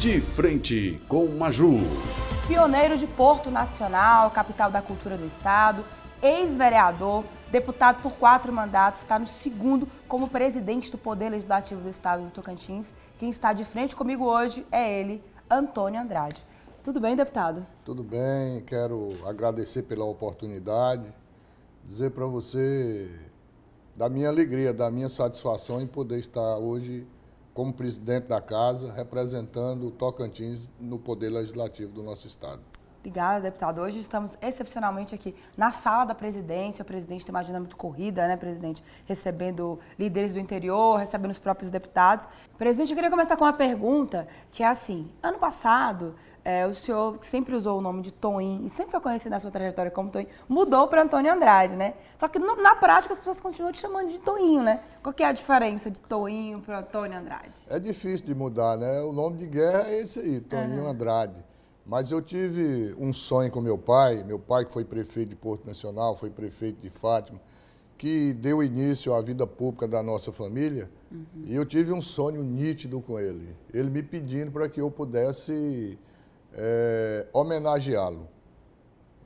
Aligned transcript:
De 0.00 0.18
frente 0.18 0.98
com 1.06 1.26
Maju. 1.26 1.76
Pioneiro 2.48 2.96
de 2.96 3.06
Porto 3.06 3.50
Nacional, 3.50 4.30
capital 4.30 4.70
da 4.70 4.80
cultura 4.80 5.18
do 5.18 5.26
estado, 5.26 5.84
ex-vereador, 6.22 7.22
deputado 7.50 8.00
por 8.00 8.12
quatro 8.12 8.50
mandatos, 8.50 9.02
está 9.02 9.18
no 9.18 9.26
segundo 9.26 9.86
como 10.08 10.26
presidente 10.26 10.90
do 10.90 10.96
Poder 10.96 11.28
Legislativo 11.28 11.82
do 11.82 11.90
Estado 11.90 12.22
do 12.22 12.30
Tocantins. 12.30 12.94
Quem 13.18 13.28
está 13.28 13.52
de 13.52 13.62
frente 13.62 13.94
comigo 13.94 14.24
hoje 14.24 14.66
é 14.72 15.00
ele, 15.00 15.22
Antônio 15.50 16.00
Andrade. 16.00 16.42
Tudo 16.82 16.98
bem, 16.98 17.14
deputado? 17.14 17.66
Tudo 17.84 18.02
bem, 18.02 18.62
quero 18.66 19.10
agradecer 19.26 19.82
pela 19.82 20.06
oportunidade, 20.06 21.14
dizer 21.84 22.12
para 22.12 22.24
você 22.24 23.20
da 23.94 24.08
minha 24.08 24.30
alegria, 24.30 24.72
da 24.72 24.90
minha 24.90 25.10
satisfação 25.10 25.78
em 25.78 25.86
poder 25.86 26.18
estar 26.18 26.56
hoje 26.56 27.06
como 27.54 27.72
presidente 27.72 28.28
da 28.28 28.40
casa, 28.40 28.92
representando 28.92 29.86
o 29.86 29.90
Tocantins 29.90 30.70
no 30.78 30.98
Poder 30.98 31.30
Legislativo 31.30 31.92
do 31.92 32.02
nosso 32.02 32.26
Estado. 32.26 32.60
Obrigada, 33.00 33.40
deputado. 33.40 33.80
Hoje 33.80 33.98
estamos 33.98 34.36
excepcionalmente 34.42 35.14
aqui 35.14 35.34
na 35.56 35.70
sala 35.70 36.04
da 36.04 36.14
presidência. 36.14 36.82
O 36.82 36.84
presidente 36.84 37.24
tem 37.24 37.34
uma 37.34 37.40
agenda 37.40 37.58
muito 37.58 37.74
corrida, 37.74 38.28
né, 38.28 38.36
presidente? 38.36 38.84
Recebendo 39.06 39.80
líderes 39.98 40.34
do 40.34 40.38
interior, 40.38 40.98
recebendo 40.98 41.30
os 41.30 41.38
próprios 41.38 41.70
deputados. 41.70 42.28
Presidente, 42.58 42.90
eu 42.90 42.94
queria 42.94 43.08
começar 43.08 43.38
com 43.38 43.44
uma 43.44 43.54
pergunta 43.54 44.28
que 44.50 44.62
é 44.62 44.66
assim: 44.66 45.10
ano 45.22 45.38
passado, 45.38 46.14
é, 46.44 46.66
o 46.66 46.72
senhor, 46.72 47.18
que 47.18 47.26
sempre 47.26 47.54
usou 47.54 47.78
o 47.78 47.80
nome 47.82 48.02
de 48.02 48.12
Toim 48.12 48.64
e 48.64 48.70
sempre 48.70 48.92
foi 48.92 49.00
conhecido 49.00 49.30
na 49.30 49.40
sua 49.40 49.50
trajetória 49.50 49.90
como 49.90 50.10
Toim, 50.10 50.26
mudou 50.48 50.88
para 50.88 51.02
Antônio 51.02 51.32
Andrade, 51.32 51.76
né? 51.76 51.94
Só 52.16 52.28
que 52.28 52.38
no, 52.38 52.56
na 52.56 52.74
prática 52.74 53.12
as 53.12 53.20
pessoas 53.20 53.40
continuam 53.40 53.72
te 53.72 53.80
chamando 53.80 54.10
de 54.10 54.18
Toinho, 54.18 54.62
né? 54.62 54.82
Qual 55.02 55.12
que 55.12 55.22
é 55.22 55.26
a 55.26 55.32
diferença 55.32 55.90
de 55.90 56.00
Toinho 56.00 56.60
para 56.60 56.80
Antônio 56.80 57.18
Andrade? 57.18 57.58
É 57.68 57.78
difícil 57.78 58.26
de 58.26 58.34
mudar, 58.34 58.76
né? 58.76 59.00
O 59.02 59.12
nome 59.12 59.38
de 59.38 59.46
guerra 59.46 59.88
é 59.88 60.00
esse 60.00 60.20
aí, 60.20 60.40
Toinho 60.40 60.84
uhum. 60.84 60.90
Andrade. 60.90 61.44
Mas 61.84 62.10
eu 62.10 62.22
tive 62.22 62.94
um 62.98 63.12
sonho 63.12 63.50
com 63.50 63.60
meu 63.60 63.76
pai, 63.76 64.22
meu 64.22 64.38
pai 64.38 64.64
que 64.64 64.72
foi 64.72 64.84
prefeito 64.84 65.30
de 65.30 65.36
Porto 65.36 65.66
Nacional, 65.66 66.16
foi 66.16 66.30
prefeito 66.30 66.80
de 66.80 66.88
Fátima, 66.88 67.40
que 67.98 68.32
deu 68.32 68.62
início 68.62 69.12
à 69.12 69.20
vida 69.20 69.46
pública 69.46 69.86
da 69.86 70.02
nossa 70.02 70.32
família, 70.32 70.90
uhum. 71.10 71.24
e 71.44 71.54
eu 71.54 71.66
tive 71.66 71.92
um 71.92 72.00
sonho 72.00 72.42
nítido 72.42 73.00
com 73.00 73.18
ele. 73.18 73.54
Ele 73.74 73.90
me 73.90 74.02
pedindo 74.02 74.50
para 74.50 74.68
que 74.68 74.80
eu 74.80 74.90
pudesse 74.90 75.98
é, 76.54 77.26
homenageá-lo. 77.32 78.28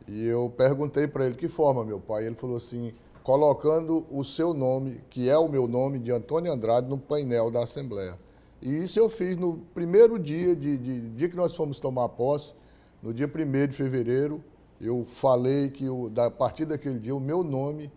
E 0.06 0.24
eu 0.26 0.52
perguntei 0.56 1.06
para 1.06 1.26
ele 1.26 1.34
que 1.34 1.48
forma, 1.48 1.84
meu 1.84 2.00
pai. 2.00 2.26
Ele 2.26 2.34
falou 2.34 2.56
assim: 2.56 2.92
colocando 3.22 4.06
o 4.10 4.22
seu 4.22 4.52
nome, 4.52 5.00
que 5.08 5.28
é 5.28 5.38
o 5.38 5.48
meu 5.48 5.66
nome, 5.66 5.98
de 5.98 6.12
Antônio 6.12 6.52
Andrade, 6.52 6.88
no 6.88 6.98
painel 6.98 7.50
da 7.50 7.62
Assembleia. 7.62 8.18
E 8.60 8.82
isso 8.82 8.98
eu 8.98 9.08
fiz 9.08 9.36
no 9.36 9.58
primeiro 9.74 10.18
dia, 10.18 10.54
de, 10.54 10.76
de 10.76 11.00
dia 11.10 11.28
que 11.28 11.36
nós 11.36 11.54
fomos 11.54 11.80
tomar 11.80 12.08
posse, 12.10 12.54
no 13.02 13.12
dia 13.12 13.26
1 13.26 13.66
de 13.68 13.74
fevereiro, 13.74 14.42
eu 14.80 15.04
falei 15.04 15.70
que 15.70 15.84
eu, 15.84 16.10
a 16.16 16.30
partir 16.30 16.64
daquele 16.64 16.98
dia 16.98 17.14
o 17.14 17.20
meu 17.20 17.44
nome 17.44 17.92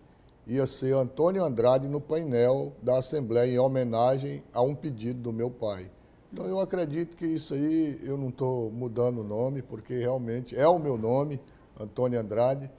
ia 0.46 0.66
ser 0.66 0.94
Antônio 0.94 1.44
Andrade 1.44 1.88
no 1.88 2.00
painel 2.00 2.74
da 2.82 3.00
Assembleia, 3.00 3.54
em 3.54 3.60
homenagem 3.60 4.44
a 4.54 4.62
um 4.62 4.74
pedido 4.76 5.20
do 5.20 5.34
meu 5.34 5.50
pai. 5.50 5.90
Então 6.38 6.48
eu 6.48 6.60
acredito 6.60 7.18
que 7.18 7.26
isso 7.26 7.56
aí 7.56 8.00
eu 8.04 8.16
não 8.16 8.30
estou 8.30 8.72
mudando 8.72 9.22
o 9.22 9.24
nome, 9.24 9.64
porque 9.64 9.98
realmente 9.98 10.56
é 10.56 10.68
o 10.68 10.78
meu 10.78 10.96
nome, 10.96 11.42
Antônio 11.80 12.20
Andrade, 12.20 12.70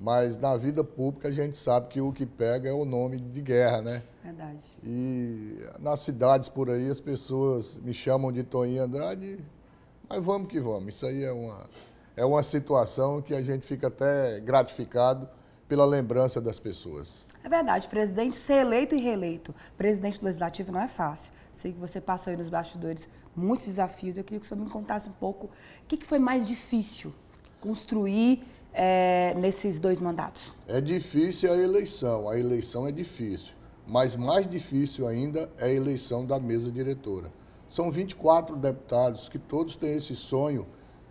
mas 0.00 0.38
na 0.38 0.56
vida 0.56 0.82
pública 0.82 1.28
a 1.28 1.30
gente 1.30 1.58
sabe 1.58 1.88
que 1.88 2.00
o 2.00 2.10
que 2.10 2.24
pega 2.24 2.70
é 2.70 2.72
o 2.72 2.86
nome 2.86 3.20
de 3.20 3.42
guerra, 3.42 3.82
né? 3.82 4.02
Verdade. 4.24 4.64
E 4.82 5.58
nas 5.78 6.00
cidades 6.00 6.48
por 6.48 6.70
aí 6.70 6.88
as 6.88 7.02
pessoas 7.02 7.76
me 7.82 7.92
chamam 7.92 8.32
de 8.32 8.42
Toninho 8.44 8.82
Andrade, 8.82 9.44
mas 10.08 10.24
vamos 10.24 10.48
que 10.48 10.58
vamos. 10.58 10.94
Isso 10.94 11.04
aí 11.04 11.22
é 11.22 11.32
uma, 11.32 11.66
é 12.16 12.24
uma 12.24 12.42
situação 12.42 13.20
que 13.20 13.34
a 13.34 13.42
gente 13.42 13.66
fica 13.66 13.88
até 13.88 14.40
gratificado 14.40 15.28
pela 15.68 15.84
lembrança 15.84 16.40
das 16.40 16.58
pessoas. 16.58 17.26
É 17.44 17.48
verdade, 17.50 17.88
presidente 17.88 18.36
ser 18.36 18.54
eleito 18.54 18.94
e 18.94 18.98
reeleito, 18.98 19.54
presidente 19.76 20.18
do 20.18 20.24
Legislativo 20.24 20.72
não 20.72 20.80
é 20.80 20.88
fácil. 20.88 21.30
Sei 21.52 21.72
que 21.72 21.78
você 21.78 22.00
passou 22.00 22.30
aí 22.30 22.36
nos 22.36 22.48
bastidores 22.48 23.08
muitos 23.36 23.66
desafios. 23.66 24.16
Eu 24.16 24.24
queria 24.24 24.40
que 24.40 24.46
você 24.46 24.54
me 24.54 24.68
contasse 24.68 25.08
um 25.08 25.12
pouco 25.12 25.46
o 25.46 25.86
que, 25.86 25.96
que 25.96 26.06
foi 26.06 26.18
mais 26.18 26.46
difícil 26.46 27.12
construir 27.60 28.42
é, 28.72 29.34
nesses 29.34 29.78
dois 29.78 30.00
mandatos? 30.00 30.50
É 30.66 30.80
difícil 30.80 31.52
a 31.52 31.56
eleição, 31.56 32.28
a 32.28 32.38
eleição 32.38 32.86
é 32.86 32.92
difícil, 32.92 33.54
mas 33.86 34.16
mais 34.16 34.46
difícil 34.46 35.06
ainda 35.06 35.50
é 35.58 35.66
a 35.66 35.72
eleição 35.72 36.24
da 36.24 36.38
mesa 36.40 36.70
diretora. 36.70 37.32
São 37.68 37.90
24 37.90 38.56
deputados 38.56 39.28
que 39.28 39.38
todos 39.38 39.76
têm 39.76 39.94
esse 39.94 40.14
sonho 40.14 40.66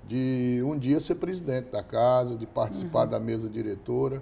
de 0.07 0.61
um 0.63 0.77
dia 0.77 0.99
ser 0.99 1.15
presidente 1.15 1.71
da 1.71 1.81
casa, 1.81 2.37
de 2.37 2.45
participar 2.45 3.05
uhum. 3.05 3.09
da 3.09 3.19
mesa 3.19 3.49
diretora. 3.49 4.21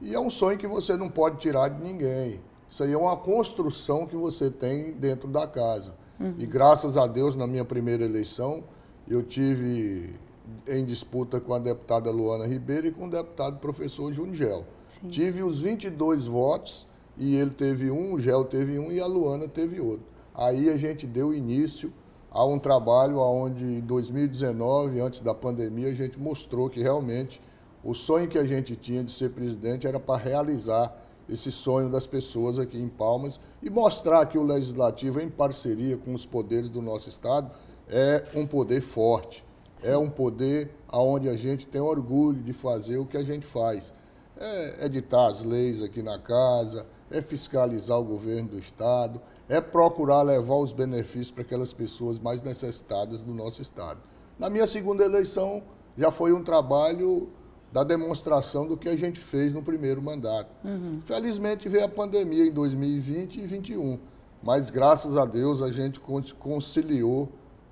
E 0.00 0.14
é 0.14 0.20
um 0.20 0.30
sonho 0.30 0.56
que 0.56 0.66
você 0.66 0.96
não 0.96 1.08
pode 1.08 1.38
tirar 1.38 1.68
de 1.68 1.82
ninguém. 1.82 2.40
Isso 2.74 2.82
aí 2.82 2.92
é 2.92 2.98
uma 2.98 3.16
construção 3.16 4.04
que 4.04 4.16
você 4.16 4.50
tem 4.50 4.90
dentro 4.94 5.28
da 5.28 5.46
casa. 5.46 5.94
Uhum. 6.18 6.34
E 6.36 6.44
graças 6.44 6.96
a 6.96 7.06
Deus, 7.06 7.36
na 7.36 7.46
minha 7.46 7.64
primeira 7.64 8.04
eleição, 8.04 8.64
eu 9.06 9.22
tive 9.22 10.18
em 10.66 10.84
disputa 10.84 11.40
com 11.40 11.54
a 11.54 11.60
deputada 11.60 12.10
Luana 12.10 12.48
Ribeiro 12.48 12.88
e 12.88 12.90
com 12.90 13.06
o 13.06 13.08
deputado 13.08 13.60
professor 13.60 14.12
Jungel. 14.12 14.64
Sim. 14.88 15.08
Tive 15.08 15.44
os 15.44 15.60
22 15.60 16.26
votos 16.26 16.84
e 17.16 17.36
ele 17.36 17.52
teve 17.52 17.92
um, 17.92 18.14
o 18.14 18.18
Gel 18.18 18.44
teve 18.44 18.76
um 18.76 18.90
e 18.90 18.98
a 18.98 19.06
Luana 19.06 19.46
teve 19.46 19.80
outro. 19.80 20.06
Aí 20.34 20.68
a 20.68 20.76
gente 20.76 21.06
deu 21.06 21.32
início 21.32 21.92
a 22.28 22.44
um 22.44 22.58
trabalho 22.58 23.18
onde 23.18 23.62
em 23.62 23.80
2019, 23.82 24.98
antes 24.98 25.20
da 25.20 25.32
pandemia, 25.32 25.90
a 25.90 25.94
gente 25.94 26.18
mostrou 26.18 26.68
que 26.68 26.80
realmente 26.80 27.40
o 27.84 27.94
sonho 27.94 28.26
que 28.26 28.36
a 28.36 28.44
gente 28.44 28.74
tinha 28.74 29.04
de 29.04 29.12
ser 29.12 29.30
presidente 29.30 29.86
era 29.86 30.00
para 30.00 30.20
realizar 30.20 31.03
esse 31.28 31.50
sonho 31.50 31.88
das 31.88 32.06
pessoas 32.06 32.58
aqui 32.58 32.78
em 32.78 32.88
Palmas 32.88 33.40
e 33.62 33.70
mostrar 33.70 34.26
que 34.26 34.38
o 34.38 34.42
legislativo, 34.42 35.20
em 35.20 35.30
parceria 35.30 35.96
com 35.96 36.14
os 36.14 36.26
poderes 36.26 36.68
do 36.68 36.82
nosso 36.82 37.08
estado, 37.08 37.50
é 37.88 38.24
um 38.34 38.46
poder 38.46 38.80
forte 38.80 39.44
é 39.82 39.96
um 39.96 40.08
poder 40.08 40.70
aonde 40.88 41.28
a 41.28 41.36
gente 41.36 41.66
tem 41.66 41.80
orgulho 41.80 42.42
de 42.42 42.52
fazer 42.52 42.98
o 42.98 43.06
que 43.06 43.16
a 43.16 43.24
gente 43.24 43.44
faz. 43.44 43.92
É 44.36 44.86
editar 44.86 45.26
as 45.26 45.42
leis 45.44 45.82
aqui 45.82 46.02
na 46.02 46.18
casa, 46.18 46.86
é 47.10 47.20
fiscalizar 47.22 47.98
o 47.98 48.04
governo 48.04 48.50
do 48.50 48.58
Estado, 48.58 49.20
é 49.48 49.60
procurar 49.60 50.22
levar 50.22 50.56
os 50.56 50.72
benefícios 50.72 51.30
para 51.30 51.42
aquelas 51.42 51.72
pessoas 51.72 52.18
mais 52.18 52.42
necessitadas 52.42 53.22
do 53.22 53.32
nosso 53.32 53.62
Estado. 53.62 54.00
Na 54.38 54.50
minha 54.50 54.66
segunda 54.66 55.04
eleição, 55.04 55.62
já 55.96 56.10
foi 56.10 56.32
um 56.32 56.42
trabalho 56.42 57.28
da 57.74 57.82
demonstração 57.82 58.68
do 58.68 58.76
que 58.76 58.88
a 58.88 58.94
gente 58.94 59.18
fez 59.18 59.52
no 59.52 59.60
primeiro 59.60 60.00
mandato. 60.00 60.48
Uhum. 60.64 61.00
Felizmente 61.00 61.68
veio 61.68 61.84
a 61.84 61.88
pandemia 61.88 62.46
em 62.46 62.52
2020 62.52 63.34
e 63.34 63.38
2021, 63.40 63.98
mas 64.44 64.70
graças 64.70 65.16
a 65.16 65.24
Deus 65.24 65.60
a 65.60 65.72
gente 65.72 65.98
conciliou 66.38 67.28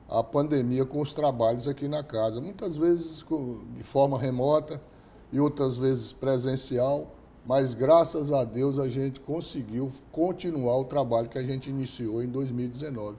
a 0.09 0.21
pandemia 0.21 0.85
com 0.85 1.01
os 1.01 1.15
trabalhos 1.15 1.69
aqui 1.69 1.87
na 1.87 2.03
casa. 2.03 2.41
Muitas 2.41 2.77
vezes 2.77 3.25
de 3.77 3.83
forma 3.85 4.19
remota 4.19 4.83
e 5.31 5.39
outras 5.39 5.77
vezes 5.77 6.13
presencial, 6.13 7.15
mas 7.47 7.73
graças 7.73 8.33
a 8.33 8.43
Deus 8.43 8.81
a 8.81 8.89
gente 8.89 9.21
conseguiu 9.21 9.93
continuar 10.11 10.79
o 10.79 10.85
trabalho 10.85 11.29
que 11.29 11.39
a 11.39 11.45
gente 11.45 11.71
iniciou 11.71 12.25
em 12.25 12.29
2019. 12.29 13.17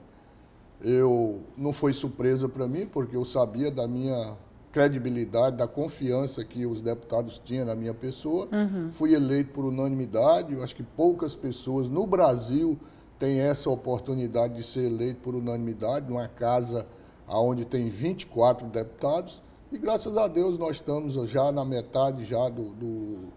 Eu 0.82 1.40
não 1.56 1.72
foi 1.72 1.94
surpresa 1.94 2.46
para 2.46 2.68
mim, 2.68 2.84
porque 2.84 3.16
eu 3.16 3.24
sabia 3.24 3.70
da 3.70 3.88
minha 3.88 4.36
credibilidade, 4.74 5.56
da 5.56 5.68
confiança 5.68 6.44
que 6.44 6.66
os 6.66 6.82
deputados 6.82 7.40
tinham 7.44 7.64
na 7.64 7.76
minha 7.76 7.94
pessoa. 7.94 8.48
Uhum. 8.52 8.90
Fui 8.90 9.14
eleito 9.14 9.52
por 9.52 9.64
unanimidade. 9.64 10.52
Eu 10.52 10.64
acho 10.64 10.74
que 10.74 10.82
poucas 10.82 11.36
pessoas 11.36 11.88
no 11.88 12.04
Brasil 12.08 12.76
tem 13.16 13.38
essa 13.38 13.70
oportunidade 13.70 14.54
de 14.54 14.64
ser 14.64 14.86
eleito 14.86 15.20
por 15.20 15.36
unanimidade 15.36 16.08
numa 16.08 16.26
casa 16.26 16.84
onde 17.28 17.64
tem 17.64 17.88
24 17.88 18.66
deputados 18.66 19.40
e 19.70 19.78
graças 19.78 20.16
a 20.16 20.26
Deus 20.26 20.58
nós 20.58 20.72
estamos 20.72 21.14
já 21.30 21.52
na 21.52 21.64
metade 21.64 22.24
já 22.24 22.48
do, 22.48 22.70
do, 22.70 23.28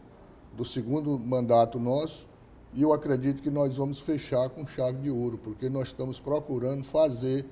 do 0.58 0.66
segundo 0.66 1.18
mandato 1.20 1.80
nosso 1.80 2.28
e 2.74 2.82
eu 2.82 2.92
acredito 2.92 3.44
que 3.44 3.50
nós 3.52 3.78
vamos 3.78 4.00
fechar 4.00 4.50
com 4.50 4.66
chave 4.66 4.98
de 5.04 5.10
ouro, 5.12 5.38
porque 5.38 5.70
nós 5.70 5.90
estamos 5.90 6.20
procurando 6.20 6.84
fazer 6.84 7.46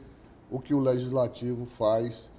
o 0.49 0.59
que 0.59 0.73
o 0.73 0.79
legislativo 0.79 1.65
faz 1.65 2.29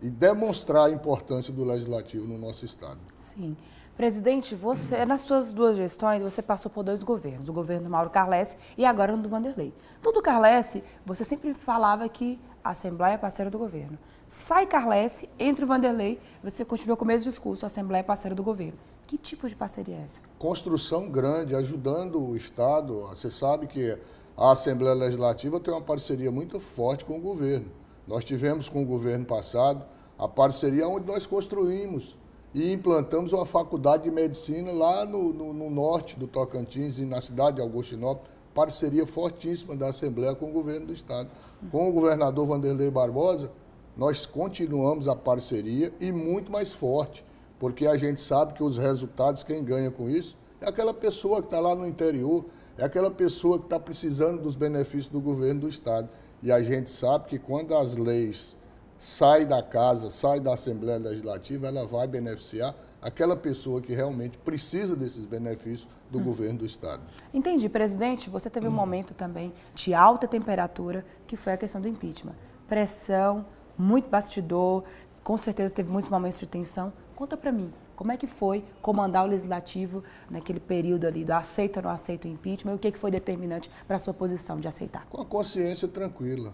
e 0.00 0.10
demonstrar 0.10 0.86
a 0.86 0.90
importância 0.90 1.52
do 1.52 1.64
legislativo 1.64 2.26
no 2.26 2.38
nosso 2.38 2.64
estado. 2.64 3.00
Sim. 3.14 3.56
Presidente, 3.96 4.54
você, 4.54 5.06
nas 5.06 5.22
suas 5.22 5.54
duas 5.54 5.74
gestões, 5.74 6.22
você 6.22 6.42
passou 6.42 6.70
por 6.70 6.84
dois 6.84 7.02
governos, 7.02 7.48
o 7.48 7.52
governo 7.52 7.84
do 7.84 7.90
Mauro 7.90 8.10
Carlesse 8.10 8.58
e 8.76 8.84
agora 8.84 9.16
no 9.16 9.22
do 9.22 9.28
Vanderlei. 9.28 9.72
Tudo 10.02 10.20
Carlesse, 10.20 10.84
você 11.04 11.24
sempre 11.24 11.54
falava 11.54 12.06
que 12.06 12.38
a 12.62 12.70
Assembleia 12.70 13.14
é 13.14 13.18
parceira 13.18 13.50
do 13.50 13.58
governo. 13.58 13.98
Sai 14.28 14.66
Carlesse, 14.66 15.30
entra 15.38 15.64
o 15.64 15.68
Vanderlei, 15.68 16.20
você 16.42 16.62
continua 16.62 16.94
com 16.94 17.04
o 17.04 17.08
mesmo 17.08 17.30
discurso, 17.30 17.64
a 17.64 17.68
Assembleia 17.68 18.00
é 18.00 18.02
parceira 18.02 18.34
do 18.34 18.42
governo. 18.42 18.78
Que 19.06 19.16
tipo 19.16 19.48
de 19.48 19.56
parceria 19.56 19.94
é 19.94 20.02
essa? 20.02 20.20
Construção 20.38 21.08
grande, 21.08 21.54
ajudando 21.54 22.22
o 22.22 22.36
Estado. 22.36 23.06
Você 23.06 23.30
sabe 23.30 23.66
que 23.66 23.98
a 24.36 24.52
Assembleia 24.52 24.94
Legislativa 24.94 25.58
tem 25.58 25.72
uma 25.72 25.80
parceria 25.80 26.30
muito 26.30 26.60
forte 26.60 27.04
com 27.04 27.16
o 27.16 27.20
governo. 27.20 27.70
Nós 28.06 28.24
tivemos 28.24 28.68
com 28.68 28.82
o 28.82 28.86
governo 28.86 29.24
passado 29.24 29.84
a 30.18 30.28
parceria 30.28 30.88
onde 30.88 31.06
nós 31.06 31.26
construímos 31.26 32.16
e 32.54 32.72
implantamos 32.72 33.32
uma 33.32 33.44
faculdade 33.44 34.04
de 34.04 34.10
medicina 34.10 34.72
lá 34.72 35.04
no, 35.04 35.32
no, 35.32 35.52
no 35.52 35.70
norte 35.70 36.18
do 36.18 36.26
Tocantins 36.26 36.98
e 36.98 37.04
na 37.04 37.20
cidade 37.20 37.56
de 37.56 37.62
Augustinópolis, 37.62 38.30
parceria 38.54 39.06
fortíssima 39.06 39.76
da 39.76 39.88
Assembleia 39.88 40.34
com 40.34 40.48
o 40.48 40.52
governo 40.52 40.86
do 40.86 40.92
Estado. 40.92 41.28
Com 41.70 41.90
o 41.90 41.92
governador 41.92 42.46
Vanderlei 42.46 42.90
Barbosa, 42.90 43.52
nós 43.96 44.24
continuamos 44.24 45.08
a 45.08 45.14
parceria 45.14 45.92
e 46.00 46.10
muito 46.10 46.50
mais 46.50 46.72
forte, 46.72 47.24
porque 47.58 47.86
a 47.86 47.96
gente 47.98 48.22
sabe 48.22 48.54
que 48.54 48.62
os 48.62 48.78
resultados, 48.78 49.42
quem 49.42 49.62
ganha 49.62 49.90
com 49.90 50.08
isso, 50.08 50.36
é 50.60 50.68
aquela 50.68 50.94
pessoa 50.94 51.42
que 51.42 51.48
está 51.48 51.60
lá 51.60 51.74
no 51.74 51.86
interior, 51.86 52.46
é 52.78 52.84
aquela 52.84 53.10
pessoa 53.10 53.58
que 53.58 53.66
está 53.66 53.78
precisando 53.78 54.42
dos 54.42 54.56
benefícios 54.56 55.08
do 55.08 55.20
governo 55.20 55.62
do 55.62 55.68
Estado. 55.68 56.08
E 56.46 56.52
a 56.52 56.62
gente 56.62 56.92
sabe 56.92 57.24
que 57.26 57.40
quando 57.40 57.76
as 57.76 57.96
leis 57.96 58.56
saem 58.96 59.48
da 59.48 59.60
casa, 59.60 60.12
saem 60.12 60.40
da 60.40 60.54
Assembleia 60.54 60.96
Legislativa, 60.96 61.66
ela 61.66 61.84
vai 61.84 62.06
beneficiar 62.06 62.72
aquela 63.02 63.34
pessoa 63.34 63.80
que 63.80 63.92
realmente 63.92 64.38
precisa 64.38 64.94
desses 64.94 65.26
benefícios 65.26 65.88
do 66.08 66.20
hum. 66.20 66.22
governo 66.22 66.60
do 66.60 66.64
Estado. 66.64 67.02
Entendi. 67.34 67.68
Presidente, 67.68 68.30
você 68.30 68.48
teve 68.48 68.68
um 68.68 68.70
hum. 68.70 68.74
momento 68.74 69.12
também 69.12 69.52
de 69.74 69.92
alta 69.92 70.28
temperatura, 70.28 71.04
que 71.26 71.36
foi 71.36 71.54
a 71.54 71.56
questão 71.56 71.80
do 71.80 71.88
impeachment. 71.88 72.36
Pressão, 72.68 73.44
muito 73.76 74.08
bastidor, 74.08 74.84
com 75.24 75.36
certeza 75.36 75.74
teve 75.74 75.90
muitos 75.90 76.08
momentos 76.08 76.38
de 76.38 76.46
tensão. 76.46 76.92
Conta 77.16 77.36
para 77.36 77.50
mim, 77.50 77.74
como 77.96 78.12
é 78.12 78.16
que 78.16 78.26
foi 78.26 78.62
comandar 78.82 79.24
o 79.24 79.28
legislativo 79.28 80.04
naquele 80.30 80.60
período 80.60 81.06
ali 81.06 81.24
do 81.24 81.32
aceita 81.32 81.80
ou 81.80 81.84
não 81.84 81.90
aceita 81.90 82.28
o 82.28 82.30
impeachment 82.30 82.72
e 82.72 82.74
o 82.76 82.78
que, 82.78 82.92
que 82.92 82.98
foi 82.98 83.10
determinante 83.10 83.70
para 83.88 83.96
a 83.96 83.98
sua 83.98 84.12
posição 84.12 84.60
de 84.60 84.68
aceitar? 84.68 85.06
Com 85.06 85.22
a 85.22 85.24
consciência 85.24 85.88
tranquila. 85.88 86.52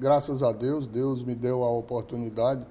Graças 0.00 0.42
a 0.42 0.50
Deus, 0.50 0.86
Deus 0.86 1.22
me 1.22 1.34
deu 1.34 1.62
a 1.62 1.70
oportunidade 1.70 2.66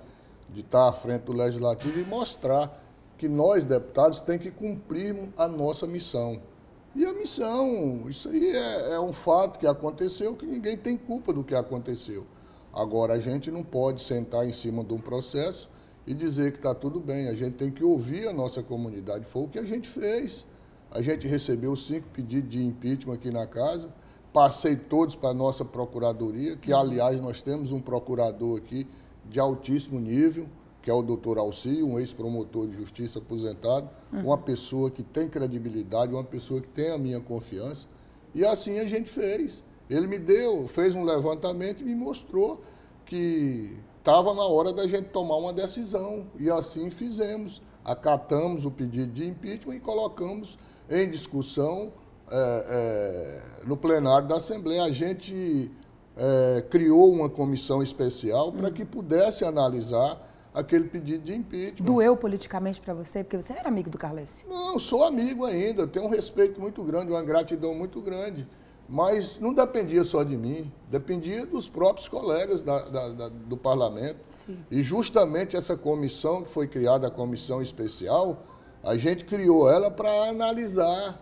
de 0.50 0.62
estar 0.62 0.90
à 0.90 0.92
frente 0.92 1.24
do 1.24 1.34
legislativo 1.34 2.00
e 2.00 2.04
mostrar 2.04 2.84
que 3.18 3.28
nós, 3.28 3.64
deputados, 3.64 4.22
tem 4.22 4.40
que 4.40 4.50
cumprir 4.50 5.30
a 5.38 5.48
nossa 5.48 5.86
missão. 5.86 6.42
E 6.96 7.06
a 7.06 7.14
missão, 7.14 8.10
isso 8.10 8.30
aí 8.30 8.50
é, 8.50 8.94
é 8.94 9.00
um 9.00 9.14
fato 9.14 9.60
que 9.60 9.68
aconteceu, 9.68 10.36
que 10.36 10.46
ninguém 10.46 10.75
tem 10.75 10.98
culpa 10.98 11.31
do 11.31 11.44
que 11.44 11.54
aconteceu. 11.54 12.25
Agora, 12.74 13.14
a 13.14 13.19
gente 13.19 13.52
não 13.52 13.64
pode 13.64 14.02
sentar 14.02 14.48
em 14.48 14.54
cima 14.54 14.84
de 14.84 14.94
um 14.94 15.00
processo 15.00 15.69
e 16.07 16.13
dizer 16.13 16.54
que 16.54 16.57
está 16.57 16.74
tudo 16.74 17.01
bem. 17.01 17.27
A 17.27 17.36
gente 17.36 17.56
tem 17.56 17.69
que 17.69 17.83
ouvir 17.83 18.27
a 18.27 18.33
nossa 18.33 18.63
comunidade. 18.63 19.25
Foi 19.25 19.44
o 19.44 19.48
que 19.48 19.59
a 19.59 19.63
gente 19.63 19.89
fez. 19.89 20.45
A 20.89 21.01
gente 21.01 21.27
recebeu 21.27 21.75
cinco 21.75 22.07
pedidos 22.13 22.50
de 22.50 22.63
impeachment 22.63 23.13
aqui 23.13 23.30
na 23.30 23.45
casa, 23.45 23.94
passei 24.31 24.77
todos 24.77 25.15
para 25.15 25.30
a 25.30 25.33
nossa 25.33 25.65
procuradoria, 25.65 26.56
que 26.56 26.71
aliás 26.71 27.19
nós 27.19 27.42
temos 27.42 27.74
um 27.74 27.81
procurador 27.81 28.57
aqui 28.57 28.88
de 29.30 29.38
altíssimo 29.38 30.00
nível, 30.00 30.48
que 30.81 30.89
é 30.89 30.94
o 30.94 31.01
doutor 31.01 31.38
Alci, 31.38 31.83
um 31.83 32.00
ex-promotor 32.00 32.68
de 32.68 32.77
justiça 32.77 33.19
aposentado, 33.19 33.89
uhum. 34.13 34.27
uma 34.27 34.38
pessoa 34.38 34.89
que 34.89 35.04
tem 35.04 35.27
credibilidade, 35.27 36.13
uma 36.13 36.24
pessoa 36.24 36.62
que 36.62 36.69
tem 36.69 36.92
a 36.92 36.98
minha 36.98 37.19
confiança. 37.19 37.88
E 38.33 38.45
assim 38.45 38.80
a 38.80 38.88
gente 38.88 39.09
fez. 39.09 39.62
Ele 39.89 40.07
me 40.07 40.18
deu, 40.18 40.65
fez 40.69 40.95
um 40.95 41.04
levantamento 41.04 41.81
e 41.81 41.86
me 41.86 41.95
mostrou 41.95 42.62
que 43.06 43.77
estava 44.07 44.33
na 44.33 44.45
hora 44.45 44.71
da 44.71 44.88
gente 44.88 45.09
tomar 45.09 45.36
uma 45.36 45.51
decisão. 45.51 46.27
E 46.39 46.50
assim 46.50 46.89
fizemos. 46.89 47.62
Acatamos 47.83 48.65
o 48.65 48.71
pedido 48.71 49.12
de 49.12 49.27
impeachment 49.27 49.75
e 49.75 49.80
colocamos 49.81 50.57
em 50.89 51.09
discussão 51.09 51.92
é, 52.31 52.63
é, 53.62 53.65
no 53.65 53.75
plenário 53.75 54.25
da 54.25 54.38
Assembleia. 54.38 54.83
A 54.83 54.92
gente 54.92 55.69
é, 56.15 56.63
criou 56.69 57.12
uma 57.12 57.30
comissão 57.30 57.83
especial 57.83 58.54
para 58.54 58.71
que 58.71 58.86
pudesse 58.86 59.44
analisar 59.44 60.25
aquele 60.54 60.86
pedido 60.86 61.25
de 61.25 61.36
impeachment. 61.36 61.86
Doeu 61.86 62.15
politicamente 62.15 62.80
para 62.80 62.94
você? 62.94 63.25
Porque 63.25 63.36
você 63.36 63.54
era 63.54 63.68
amigo 63.68 63.89
do 63.89 63.98
Carles? 63.98 64.45
Não, 64.48 64.80
sou 64.80 65.04
amigo 65.04 65.45
ainda. 65.45 65.86
Tenho 65.86 66.06
um 66.06 66.09
respeito 66.09 66.62
muito 66.62 66.81
grande, 66.81 67.12
uma 67.12 67.24
gratidão 67.24 67.75
muito 67.75 68.01
grande. 68.01 68.48
Mas 68.89 69.38
não 69.39 69.54
dependia 69.54 70.04
só 70.06 70.24
de 70.24 70.38
mim, 70.38 70.72
dependia 70.89 71.45
dos 71.45 71.68
próprios 71.68 72.07
colegas 72.07 72.63
da, 72.63 72.80
da, 72.84 73.10
da, 73.10 73.30
do 73.30 73.57
parlamento. 73.57 74.19
Sim. 74.30 74.57
E 74.72 74.81
justamente 74.81 75.57
essa 75.57 75.75
comissão 75.75 76.42
que 76.42 76.50
foi 76.50 76.68
criada, 76.68 77.07
a 77.07 77.12
comissão 77.12 77.62
especial, 77.62 78.44
a 78.81 78.95
gente 78.95 79.25
criou 79.25 79.69
ela 79.69 79.92
para 79.92 80.30
analisar. 80.30 81.22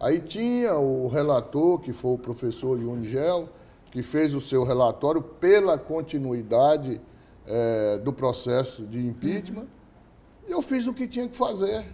Aí 0.00 0.20
tinha 0.20 0.74
o 0.76 1.06
relator, 1.08 1.78
que 1.80 1.92
foi 1.92 2.12
o 2.12 2.18
professor 2.18 2.80
Junigel, 2.80 3.48
que 3.90 4.02
fez 4.02 4.34
o 4.34 4.40
seu 4.40 4.64
relatório 4.64 5.20
pela 5.20 5.76
continuidade 5.76 6.98
é, 7.46 7.98
do 7.98 8.12
processo 8.12 8.86
de 8.86 9.06
impeachment. 9.06 9.62
Uhum. 9.62 10.48
E 10.48 10.52
eu 10.52 10.62
fiz 10.62 10.86
o 10.86 10.94
que 10.94 11.06
tinha 11.06 11.28
que 11.28 11.36
fazer. 11.36 11.84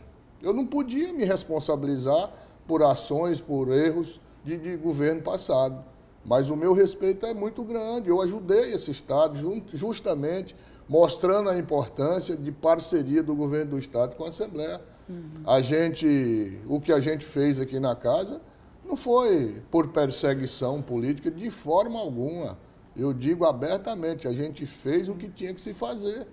Eu 0.41 0.53
não 0.53 0.65
podia 0.65 1.13
me 1.13 1.25
responsabilizar 1.25 2.33
por 2.69 2.85
ações, 2.85 3.41
por 3.41 3.69
erros 3.69 4.21
de, 4.45 4.57
de 4.57 4.77
governo 4.77 5.23
passado. 5.23 5.85
Mas 6.25 6.51
o 6.51 6.57
meu 6.57 6.73
respeito 6.73 7.25
é 7.27 7.33
muito 7.33 7.63
grande. 7.63 8.09
Eu 8.09 8.21
ajudei 8.21 8.73
esse 8.73 8.91
Estado 8.91 9.39
justamente 9.73 10.55
mostrando 10.89 11.51
a 11.51 11.59
importância 11.59 12.37
de 12.37 12.51
parceria 12.51 13.23
do 13.23 13.35
governo 13.35 13.73
do 13.73 13.79
Estado 13.79 14.17
com 14.17 14.25
a 14.25 14.29
Assembleia. 14.29 14.81
Uhum. 15.09 15.43
A 15.47 15.61
gente, 15.61 16.61
o 16.67 16.81
que 16.81 16.93
a 16.93 17.01
gente 17.01 17.25
fez 17.25 17.61
aqui 17.61 17.79
na 17.79 17.95
casa 17.95 18.41
não 18.85 18.97
foi 18.97 19.63
por 19.71 19.89
perseguição 19.89 20.81
política 20.81 21.31
de 21.31 21.51
forma 21.51 21.99
alguma. 21.99 22.59
Eu 22.97 23.13
digo 23.13 23.45
abertamente, 23.45 24.27
a 24.27 24.33
gente 24.33 24.67
fez 24.67 25.09
o 25.09 25.15
que 25.15 25.29
tinha 25.29 25.55
que 25.55 25.61
se 25.61 25.75
fazer. 25.75 26.27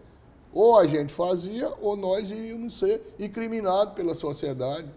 Ou 0.54 0.80
a 0.80 0.88
gente 0.88 1.14
fazia, 1.14 1.72
ou 1.82 1.98
nós 1.98 2.32
iríamos 2.32 2.80
ser 2.80 3.16
incriminados 3.20 3.94
pela 3.94 4.16
sociedade. 4.16 4.90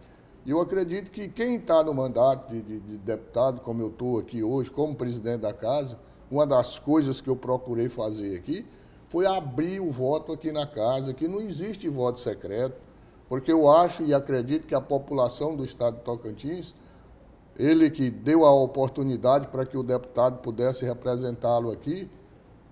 Eu 0.49 0.63
acredito 0.63 1.11
que 1.11 1.29
quem 1.29 1.57
está 1.57 1.85
no 1.85 1.93
mandato 1.93 2.51
de, 2.51 2.63
de, 2.63 2.81
de, 2.81 2.97
deputado, 2.97 3.61
como 3.61 3.83
eu 3.83 3.89
estou 3.89 4.19
aqui 4.19 4.43
hoje, 4.43 4.71
como 4.71 4.97
presidente 4.97 5.43
da 5.43 5.53
casa, 5.53 5.99
uma 6.31 6.47
das 6.47 6.79
coisas 6.79 7.21
que 7.21 7.29
eu 7.29 7.37
procurei 7.37 7.91
fazer 7.91 8.35
aqui 8.35 8.65
foi 9.05 9.27
abrir 9.27 9.79
o 9.79 9.93
voto 9.93 10.33
aqui 10.33 10.51
na 10.51 10.67
casa, 10.67 11.13
que 11.13 11.29
não 11.29 11.39
existe 11.39 11.87
voto 11.87 12.19
secreto, 12.19 12.81
porque 13.29 13.53
eu 13.53 13.71
acho 13.71 14.03
e 14.03 14.15
acredito 14.15 14.67
que 14.67 14.75
a 14.75 14.81
população 14.81 15.55
do 15.55 15.67
estado 15.67 15.99
de 15.99 16.03
Tocantins, 16.03 16.75
ele 17.55 17.91
que 17.91 18.09
deu 18.09 18.47
a 18.47 18.51
oportunidade 18.51 19.49
para 19.49 19.67
que 19.67 19.77
o 19.77 19.83
deputado 19.83 20.39
pudesse 20.39 20.83
representá-lo 20.83 21.71
aqui, 21.71 22.11